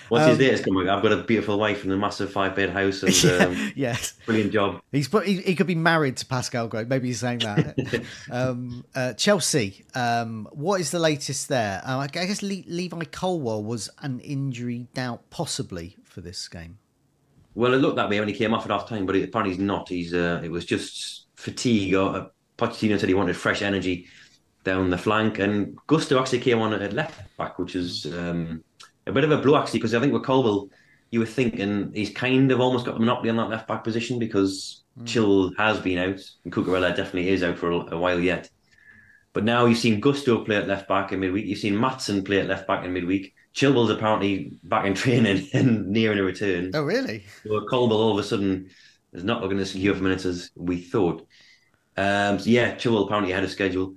Once 0.10 0.24
Um, 0.24 0.40
his 0.40 0.62
come, 0.62 0.78
I've 0.78 1.02
got 1.02 1.12
a 1.12 1.18
beautiful 1.24 1.58
wife 1.58 1.84
and 1.84 1.92
a 1.92 1.98
massive 1.98 2.32
five 2.32 2.56
bed 2.56 2.70
house 2.70 3.04
and 3.04 3.42
um, 3.42 3.72
yes. 3.76 4.14
brilliant 4.26 4.52
job. 4.54 4.82
He's 4.92 5.08
put, 5.08 5.26
he, 5.26 5.38
he 5.42 5.56
could 5.56 5.68
be 5.68 5.76
married 5.76 6.18
to 6.18 6.26
Pascal 6.26 6.68
Gross. 6.68 6.88
Maybe 6.88 7.08
he's 7.08 7.20
saying 7.20 7.40
that. 7.40 8.04
um, 8.32 8.86
uh, 8.96 9.14
Chelsea. 9.14 9.84
Um, 9.96 10.48
what 10.52 10.80
is 10.82 10.92
the 10.92 11.00
latest 11.00 11.50
there? 11.50 11.82
Uh, 11.86 11.98
I 11.98 12.08
guess 12.08 12.42
Le- 12.42 12.64
Levi 12.68 13.06
Colwill 13.06 13.64
was 13.64 13.90
an 14.02 14.20
injury 14.20 14.88
doubt, 14.94 15.30
possibly 15.30 15.98
for 16.04 16.22
this 16.22 16.48
game. 16.48 16.78
Well, 17.54 17.74
it 17.74 17.78
looked 17.78 17.98
that 17.98 18.10
way 18.10 18.20
when 18.20 18.30
he 18.30 18.34
came 18.34 18.54
off 18.54 18.66
at 18.66 18.72
half 18.72 18.88
time, 18.88 19.06
but 19.06 19.16
it, 19.16 19.24
apparently 19.24 19.56
he's 19.56 19.64
not. 19.64 19.90
He's 19.90 20.14
uh, 20.14 20.42
it 20.44 20.52
was 20.52 20.66
just 20.66 21.28
fatigue. 21.36 21.96
Or 21.96 22.16
uh, 22.16 22.26
Pochettino 22.58 23.00
said 23.00 23.10
he 23.10 23.16
wanted 23.16 23.36
fresh 23.36 23.62
energy 23.62 24.08
down 24.64 24.90
the 24.90 24.98
flank, 24.98 25.40
and 25.40 25.78
Gusto 25.88 26.20
actually 26.20 26.40
came 26.40 26.60
on 26.60 26.74
at 26.74 26.94
left 26.94 27.20
back, 27.38 27.60
which 27.60 27.76
is 27.76 28.06
um, 28.06 28.64
a 29.08 29.12
bit 29.12 29.24
of 29.24 29.32
a 29.32 29.38
blow 29.38 29.58
actually 29.58 29.80
because 29.80 29.94
I 29.94 30.00
think 30.00 30.14
with 30.14 30.24
Colwill, 30.24 30.70
you 31.10 31.20
were 31.20 31.26
thinking 31.26 31.92
he's 31.94 32.12
kind 32.12 32.52
of 32.52 32.62
almost 32.62 32.86
got 32.86 32.94
the 32.94 33.00
monopoly 33.00 33.30
on 33.30 33.38
that 33.38 33.50
left 33.50 33.68
back 33.68 33.84
position 33.84 34.20
because 34.20 34.84
Chill 35.06 35.54
has 35.58 35.80
been 35.80 35.98
out 35.98 36.20
and 36.44 36.54
Cucurella 36.54 36.96
definitely 36.96 37.30
is 37.30 37.44
out 37.44 37.58
for 37.58 37.72
a, 37.72 37.96
a 37.96 37.98
while 37.98 38.20
yet. 38.20 38.50
But 39.34 39.44
now 39.44 39.66
you've 39.66 39.78
seen 39.78 40.02
Gusto 40.02 40.44
play 40.44 40.58
at 40.58 40.68
left 40.68 40.88
back 40.88 41.12
in 41.12 41.22
midweek. 41.22 41.46
You've 41.46 41.60
seen 41.60 41.76
Maatsen 41.76 42.26
play 42.26 42.40
at 42.40 42.48
left 42.48 42.68
back 42.68 42.86
in 42.86 42.94
midweek. 42.94 43.34
Chilwell's 43.56 43.90
apparently 43.90 44.54
back 44.64 44.86
in 44.86 44.94
training 44.96 45.48
and 45.54 45.88
nearing 45.88 46.20
a 46.20 46.24
return. 46.24 46.72
Oh, 46.74 46.84
really? 46.84 47.26
So 47.44 47.66
Colwill 47.70 47.98
all 47.98 48.12
of 48.12 48.20
a 48.20 48.24
sudden 48.24 48.70
is 49.14 49.24
not 49.24 49.42
looking 49.42 49.60
as 49.60 49.72
secure 49.72 49.96
for 49.96 50.04
minutes 50.04 50.26
as 50.26 50.52
we 50.56 50.82
thought. 50.82 51.28
Um, 51.98 52.40
so 52.40 52.50
yeah, 52.50 52.76
Chilwell 52.76 53.06
apparently 53.06 53.34
had 53.34 53.44
a 53.44 53.50
schedule. 53.50 53.96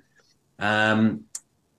Um, 0.58 1.24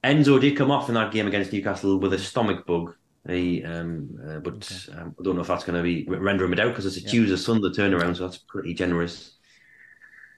Enzo 0.03 0.39
did 0.39 0.55
come 0.55 0.71
off 0.71 0.87
in 0.89 0.95
that 0.95 1.11
game 1.11 1.27
against 1.27 1.51
Newcastle 1.51 1.99
with 1.99 2.13
a 2.13 2.19
stomach 2.19 2.65
bug. 2.65 2.95
He, 3.27 3.63
um, 3.63 4.19
uh, 4.23 4.39
but 4.39 4.53
okay. 4.55 5.01
um, 5.01 5.15
I 5.19 5.23
don't 5.23 5.35
know 5.35 5.41
if 5.41 5.47
that's 5.47 5.63
going 5.63 5.77
to 5.77 5.83
be 5.83 6.05
rendering 6.07 6.53
him 6.53 6.59
out 6.59 6.69
because 6.69 6.85
it's 6.85 6.97
a 6.97 7.01
yeah. 7.01 7.09
Tuesday 7.09 7.35
Sunday 7.35 7.69
turnaround, 7.69 8.15
so 8.15 8.25
that's 8.25 8.37
pretty 8.37 8.75
generous. 8.75 9.37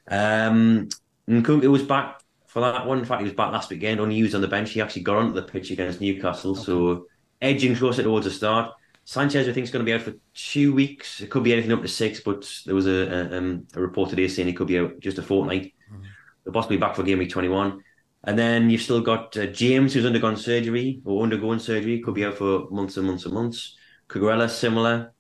Um, 0.10 0.88
Nkunku 1.30 1.70
was 1.70 1.84
back 1.84 2.22
for 2.46 2.62
that 2.62 2.86
one. 2.86 3.00
In 3.00 3.06
fact, 3.06 3.22
he 3.22 3.26
was 3.26 3.36
back 3.36 3.52
last 3.52 3.70
weekend, 3.70 4.00
only 4.00 4.16
used 4.16 4.36
on 4.36 4.42
the 4.42 4.48
bench. 4.48 4.72
He 4.72 4.82
actually 4.82 5.02
got 5.02 5.18
onto 5.18 5.34
the 5.34 5.42
pitch 5.42 5.70
against 5.70 6.00
Newcastle, 6.00 6.52
okay. 6.52 6.64
so 6.64 7.08
edging 7.42 7.76
closer 7.76 8.04
towards 8.04 8.26
a 8.26 8.32
start. 8.32 8.74
Sanchez, 9.06 9.48
I 9.48 9.54
think, 9.54 9.64
is 9.64 9.72
going 9.72 9.86
to 9.86 9.90
be 9.90 9.94
out 9.94 10.02
for 10.02 10.14
two 10.34 10.74
weeks. 10.74 11.22
It 11.22 11.30
could 11.30 11.44
be 11.44 11.54
anything 11.54 11.72
up 11.72 11.82
to 11.82 11.88
six, 11.88 12.20
but 12.20 12.50
there 12.66 12.76
was 12.76 12.88
a, 12.88 12.92
a, 12.92 13.38
um, 13.38 13.68
a 13.74 13.82
report 13.82 14.10
today 14.10 14.28
saying 14.28 14.48
he 14.48 14.54
could 14.54 14.68
be 14.68 14.80
out 14.80 15.00
just 15.00 15.18
a 15.18 15.24
fortnight. 15.24 15.74
Mm-hmm. 15.92 16.04
They'll 16.44 16.54
possibly 16.54 16.78
back 16.78 16.96
for 16.96 17.04
game 17.04 17.20
week 17.20 17.30
21. 17.30 17.82
And 18.26 18.38
then 18.38 18.70
you've 18.70 18.82
still 18.82 19.00
got 19.00 19.38
uh, 19.38 19.46
James, 19.46 19.94
who's 19.94 20.06
undergone 20.06 20.36
surgery 20.36 21.02
or 21.06 21.24
undergoing 21.24 21.60
surgery, 21.60 22.02
could 22.02 22.16
be 22.16 22.26
out 22.26 22.38
for 22.38 22.70
months 22.70 22.98
and 22.98 23.08
months 23.08 23.26
and 23.26 23.34
months. 23.34 23.78
Cucurella, 24.10 24.50
similar. 24.50 25.14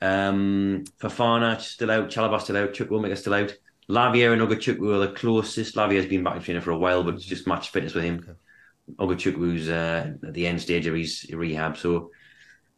Um, 0.00 0.84
Fofana 1.00 1.60
still 1.60 1.90
out. 1.90 2.10
Chalobah 2.10 2.40
still 2.40 2.58
out. 2.58 2.72
Chukwuemeka 2.72 3.16
still 3.16 3.34
out. 3.34 3.52
Lavia 3.88 4.32
and 4.32 4.42
Ugochukwu 4.42 4.94
are 4.94 5.06
the 5.06 5.12
closest. 5.12 5.76
Lavia's 5.76 6.06
been 6.06 6.22
back 6.22 6.36
in 6.36 6.42
training 6.42 6.62
for 6.62 6.70
a 6.70 6.78
while, 6.78 7.02
but 7.02 7.14
it's 7.14 7.24
just 7.24 7.46
match 7.46 7.70
fitness 7.70 7.94
with 7.94 8.04
him. 8.04 8.20
Okay. 8.22 8.38
Ugochukwu's 8.96 9.68
uh, 9.68 10.12
at 10.26 10.34
the 10.34 10.46
end 10.46 10.60
stage 10.60 10.86
of 10.86 10.94
his 10.94 11.26
rehab. 11.32 11.76
So, 11.76 12.10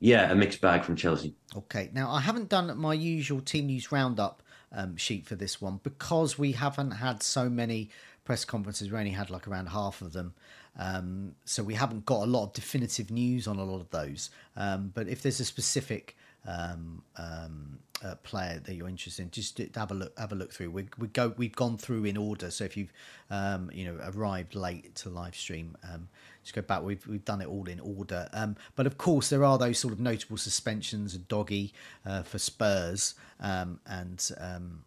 yeah, 0.00 0.30
a 0.30 0.34
mixed 0.34 0.60
bag 0.60 0.84
from 0.84 0.96
Chelsea. 0.96 1.34
Okay. 1.56 1.90
Now, 1.92 2.10
I 2.10 2.20
haven't 2.20 2.48
done 2.48 2.76
my 2.78 2.94
usual 2.94 3.40
team 3.40 3.66
news 3.66 3.90
roundup 3.90 4.42
um, 4.72 4.96
sheet 4.96 5.26
for 5.26 5.36
this 5.36 5.60
one 5.60 5.80
because 5.82 6.38
we 6.38 6.52
haven't 6.52 6.92
had 6.92 7.22
so 7.22 7.48
many 7.48 7.90
press 8.24 8.44
conferences. 8.44 8.90
We 8.90 8.98
only 8.98 9.10
had 9.10 9.30
like 9.30 9.48
around 9.48 9.66
half 9.66 10.02
of 10.02 10.12
them. 10.12 10.34
Um, 10.78 11.34
so 11.44 11.62
we 11.62 11.74
haven't 11.74 12.04
got 12.04 12.22
a 12.22 12.26
lot 12.26 12.44
of 12.44 12.52
definitive 12.52 13.10
news 13.10 13.48
on 13.48 13.58
a 13.58 13.64
lot 13.64 13.80
of 13.80 13.90
those. 13.90 14.30
Um, 14.56 14.92
but 14.94 15.08
if 15.08 15.22
there's 15.22 15.40
a 15.40 15.44
specific 15.44 16.16
um, 16.46 17.02
um, 17.16 17.78
uh, 18.04 18.14
player 18.16 18.60
that 18.64 18.74
you're 18.74 18.88
interested 18.88 19.22
in, 19.22 19.30
just 19.30 19.58
have 19.74 19.90
a 19.90 19.94
look. 19.94 20.18
Have 20.18 20.32
a 20.32 20.34
look 20.34 20.52
through. 20.52 20.70
We 20.70 20.88
we 20.98 21.08
go. 21.08 21.34
We've 21.36 21.54
gone 21.54 21.78
through 21.78 22.04
in 22.04 22.16
order. 22.16 22.50
So 22.50 22.64
if 22.64 22.76
you've 22.76 22.92
um, 23.30 23.70
you 23.72 23.86
know 23.86 23.98
arrived 24.04 24.54
late 24.54 24.94
to 24.96 25.08
live 25.08 25.34
stream, 25.34 25.76
um, 25.82 26.08
just 26.42 26.54
go 26.54 26.62
back. 26.62 26.82
We've 26.82 27.06
we've 27.06 27.24
done 27.24 27.40
it 27.40 27.48
all 27.48 27.66
in 27.68 27.80
order. 27.80 28.28
Um, 28.32 28.56
but 28.74 28.86
of 28.86 28.98
course, 28.98 29.30
there 29.30 29.44
are 29.44 29.58
those 29.58 29.78
sort 29.78 29.92
of 29.92 30.00
notable 30.00 30.36
suspensions. 30.36 31.14
and 31.14 31.26
Udogie 31.28 31.72
uh, 32.04 32.22
for 32.22 32.38
Spurs 32.38 33.14
um, 33.40 33.80
and. 33.86 34.30
Um, 34.38 34.84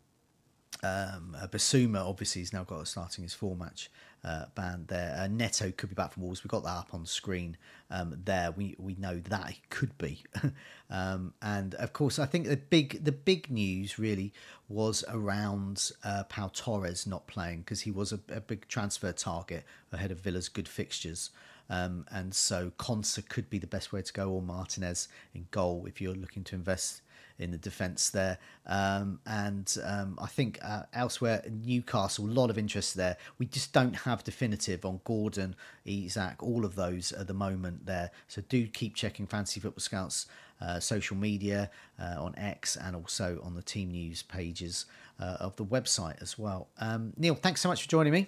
uh, 0.82 1.20
obviously 1.36 2.42
has 2.42 2.54
now 2.54 2.64
got 2.64 2.80
a 2.80 2.86
starting 2.86 3.24
his 3.24 3.34
four 3.34 3.54
match 3.54 3.90
uh, 4.24 4.46
band 4.56 4.88
there. 4.88 5.16
Uh, 5.20 5.28
Neto 5.28 5.72
could 5.72 5.90
be 5.90 5.96
back 5.96 6.14
from 6.14 6.24
Wolves. 6.24 6.44
We've 6.44 6.52
got 6.52 6.64
that 6.64 6.70
up 6.70 6.94
on 6.94 7.06
screen 7.06 7.58
um, 7.90 8.16
there. 8.24 8.52
We 8.52 8.76
we 8.78 8.96
know 8.96 9.20
that 9.20 9.50
it 9.52 9.70
could 9.70 9.98
be, 9.98 10.24
um, 10.90 11.34
and 11.42 11.76
of 11.76 11.94
course 11.94 12.20
I 12.20 12.26
think 12.26 12.48
the 12.48 12.58
big 12.58 13.04
the 13.04 13.12
big 13.12 13.50
news 13.50 13.98
really 14.00 14.34
was 14.68 15.04
around 15.10 15.92
uh, 16.04 16.24
Pau 16.24 16.52
Torres 16.54 17.08
not 17.08 17.28
playing 17.28 17.60
because 17.60 17.82
he 17.82 17.92
was 17.92 18.12
a, 18.12 18.20
a, 18.30 18.40
big 18.40 18.68
transfer 18.68 19.12
target 19.12 19.66
ahead 19.92 20.12
of 20.12 20.20
Villa's 20.20 20.50
good 20.50 20.68
fixtures. 20.68 21.32
Um, 21.72 22.06
and 22.12 22.34
so 22.34 22.72
Konsa 22.80 23.28
could 23.28 23.50
be 23.50 23.60
the 23.60 23.68
best 23.68 23.94
way 23.94 24.02
to 24.02 24.14
go, 24.14 24.30
or 24.32 24.42
Martinez 24.42 25.08
in 25.36 25.48
goal 25.52 25.86
if 25.88 26.02
you're 26.02 26.16
looking 26.16 26.44
to 26.46 26.56
invest 26.56 27.02
in 27.40 27.52
the 27.52 27.58
defence 27.58 28.10
there. 28.10 28.38
Um, 28.68 29.20
and 29.26 29.76
um, 29.84 30.20
I 30.22 30.28
think 30.28 30.60
uh, 30.62 30.84
elsewhere, 30.94 31.44
Newcastle, 31.50 32.26
a 32.26 32.28
lot 32.28 32.50
of 32.50 32.58
interest 32.58 32.96
there. 32.96 33.18
We 33.38 33.46
just 33.46 33.74
don't 33.74 33.96
have 33.96 34.24
definitive 34.24 34.86
on 34.86 35.02
Gordon, 35.04 35.56
Isak, 35.86 36.44
all 36.44 36.66
of 36.66 36.76
those 36.76 37.12
at 37.12 37.28
the 37.28 37.34
moment 37.34 37.86
there. 37.86 38.12
So 38.28 38.42
do 38.48 38.68
keep 38.68 38.96
checking 38.96 39.26
Fantasy 39.26 39.60
Football 39.60 39.82
Scouts. 39.82 40.28
Uh, 40.62 40.78
social 40.78 41.16
media 41.16 41.72
uh, 42.02 42.22
on 42.22 42.38
X 42.38 42.76
and 42.76 42.94
also 42.94 43.40
on 43.46 43.56
the 43.56 43.62
team 43.62 43.92
news 43.92 44.24
pages 44.24 44.88
uh, 45.18 45.38
of 45.40 45.56
the 45.56 45.64
website 45.64 46.22
as 46.22 46.38
well. 46.38 46.68
Um, 46.80 47.14
Neale, 47.16 47.36
thanks 47.36 47.62
so 47.62 47.70
much 47.70 47.84
for 47.84 47.88
joining 47.88 48.12
me. 48.12 48.28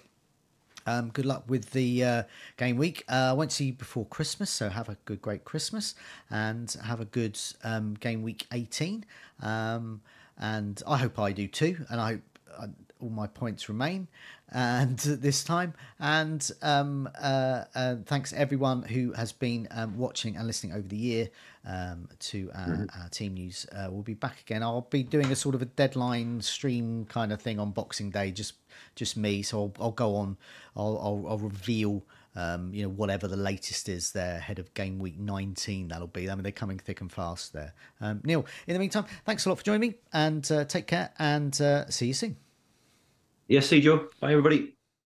Um, 0.86 1.10
good 1.10 1.26
luck 1.26 1.44
with 1.48 1.70
the 1.70 2.04
uh, 2.04 2.22
game 2.56 2.76
week. 2.76 3.04
Uh, 3.08 3.30
I 3.30 3.32
won't 3.32 3.52
see 3.52 3.66
you 3.66 3.72
before 3.72 4.06
Christmas, 4.06 4.50
so 4.50 4.68
have 4.68 4.88
a 4.88 4.96
good, 5.04 5.22
great 5.22 5.44
Christmas 5.44 5.94
and 6.30 6.74
have 6.84 7.00
a 7.00 7.04
good 7.04 7.38
um, 7.64 7.94
game 7.94 8.22
week 8.22 8.46
18. 8.52 9.04
Um, 9.40 10.00
and 10.38 10.82
I 10.86 10.98
hope 10.98 11.18
I 11.18 11.32
do 11.32 11.46
too. 11.46 11.84
And 11.88 12.00
I 12.00 12.12
hope 12.12 12.22
uh, 12.58 12.66
all 13.00 13.10
my 13.10 13.26
points 13.26 13.68
remain 13.68 14.08
and 14.52 14.98
this 14.98 15.42
time 15.44 15.72
and 15.98 16.50
um, 16.62 17.08
uh, 17.20 17.64
uh, 17.74 17.96
thanks 18.04 18.32
everyone 18.34 18.82
who 18.82 19.12
has 19.12 19.32
been 19.32 19.66
um, 19.70 19.96
watching 19.96 20.36
and 20.36 20.46
listening 20.46 20.72
over 20.72 20.86
the 20.86 20.96
year 20.96 21.30
um, 21.64 22.08
to 22.18 22.50
our, 22.54 22.66
mm-hmm. 22.66 23.02
our, 23.02 23.08
team 23.08 23.34
news 23.34 23.66
uh, 23.72 23.88
we'll 23.90 24.02
be 24.02 24.14
back 24.14 24.40
again 24.40 24.62
i'll 24.62 24.88
be 24.90 25.02
doing 25.02 25.30
a 25.30 25.36
sort 25.36 25.54
of 25.54 25.62
a 25.62 25.66
deadline 25.66 26.40
stream 26.40 27.04
kind 27.06 27.32
of 27.32 27.40
thing 27.40 27.60
on 27.60 27.70
boxing 27.70 28.10
day 28.10 28.30
just 28.30 28.54
just 28.94 29.16
me 29.16 29.42
so 29.42 29.60
i'll, 29.60 29.84
I'll 29.84 29.92
go 29.92 30.16
on 30.16 30.36
i'll, 30.76 30.98
I'll, 30.98 31.26
I'll 31.28 31.38
reveal 31.38 32.02
um, 32.34 32.72
you 32.72 32.82
know, 32.82 32.88
whatever 32.88 33.28
the 33.28 33.36
latest 33.36 33.88
is 33.88 34.12
there 34.12 34.36
ahead 34.36 34.58
of 34.58 34.72
game 34.74 34.98
week 34.98 35.18
19, 35.18 35.88
that'll 35.88 36.06
be. 36.06 36.30
I 36.30 36.34
mean, 36.34 36.42
they're 36.42 36.52
coming 36.52 36.78
thick 36.78 37.00
and 37.00 37.12
fast 37.12 37.52
there. 37.52 37.74
Um, 38.00 38.20
Neale, 38.24 38.46
in 38.66 38.72
the 38.72 38.78
meantime, 38.78 39.04
thanks 39.26 39.44
a 39.44 39.48
lot 39.48 39.58
for 39.58 39.64
joining 39.64 39.80
me 39.90 39.94
and 40.12 40.50
uh, 40.50 40.64
take 40.64 40.86
care 40.86 41.10
and 41.18 41.58
uh, 41.60 41.88
see 41.90 42.06
you 42.06 42.14
soon. 42.14 42.36
Yes, 43.48 43.68
see 43.68 43.76
you 43.76 43.82
Joe. 43.82 44.08
Bye, 44.20 44.30
everybody. 44.30 44.74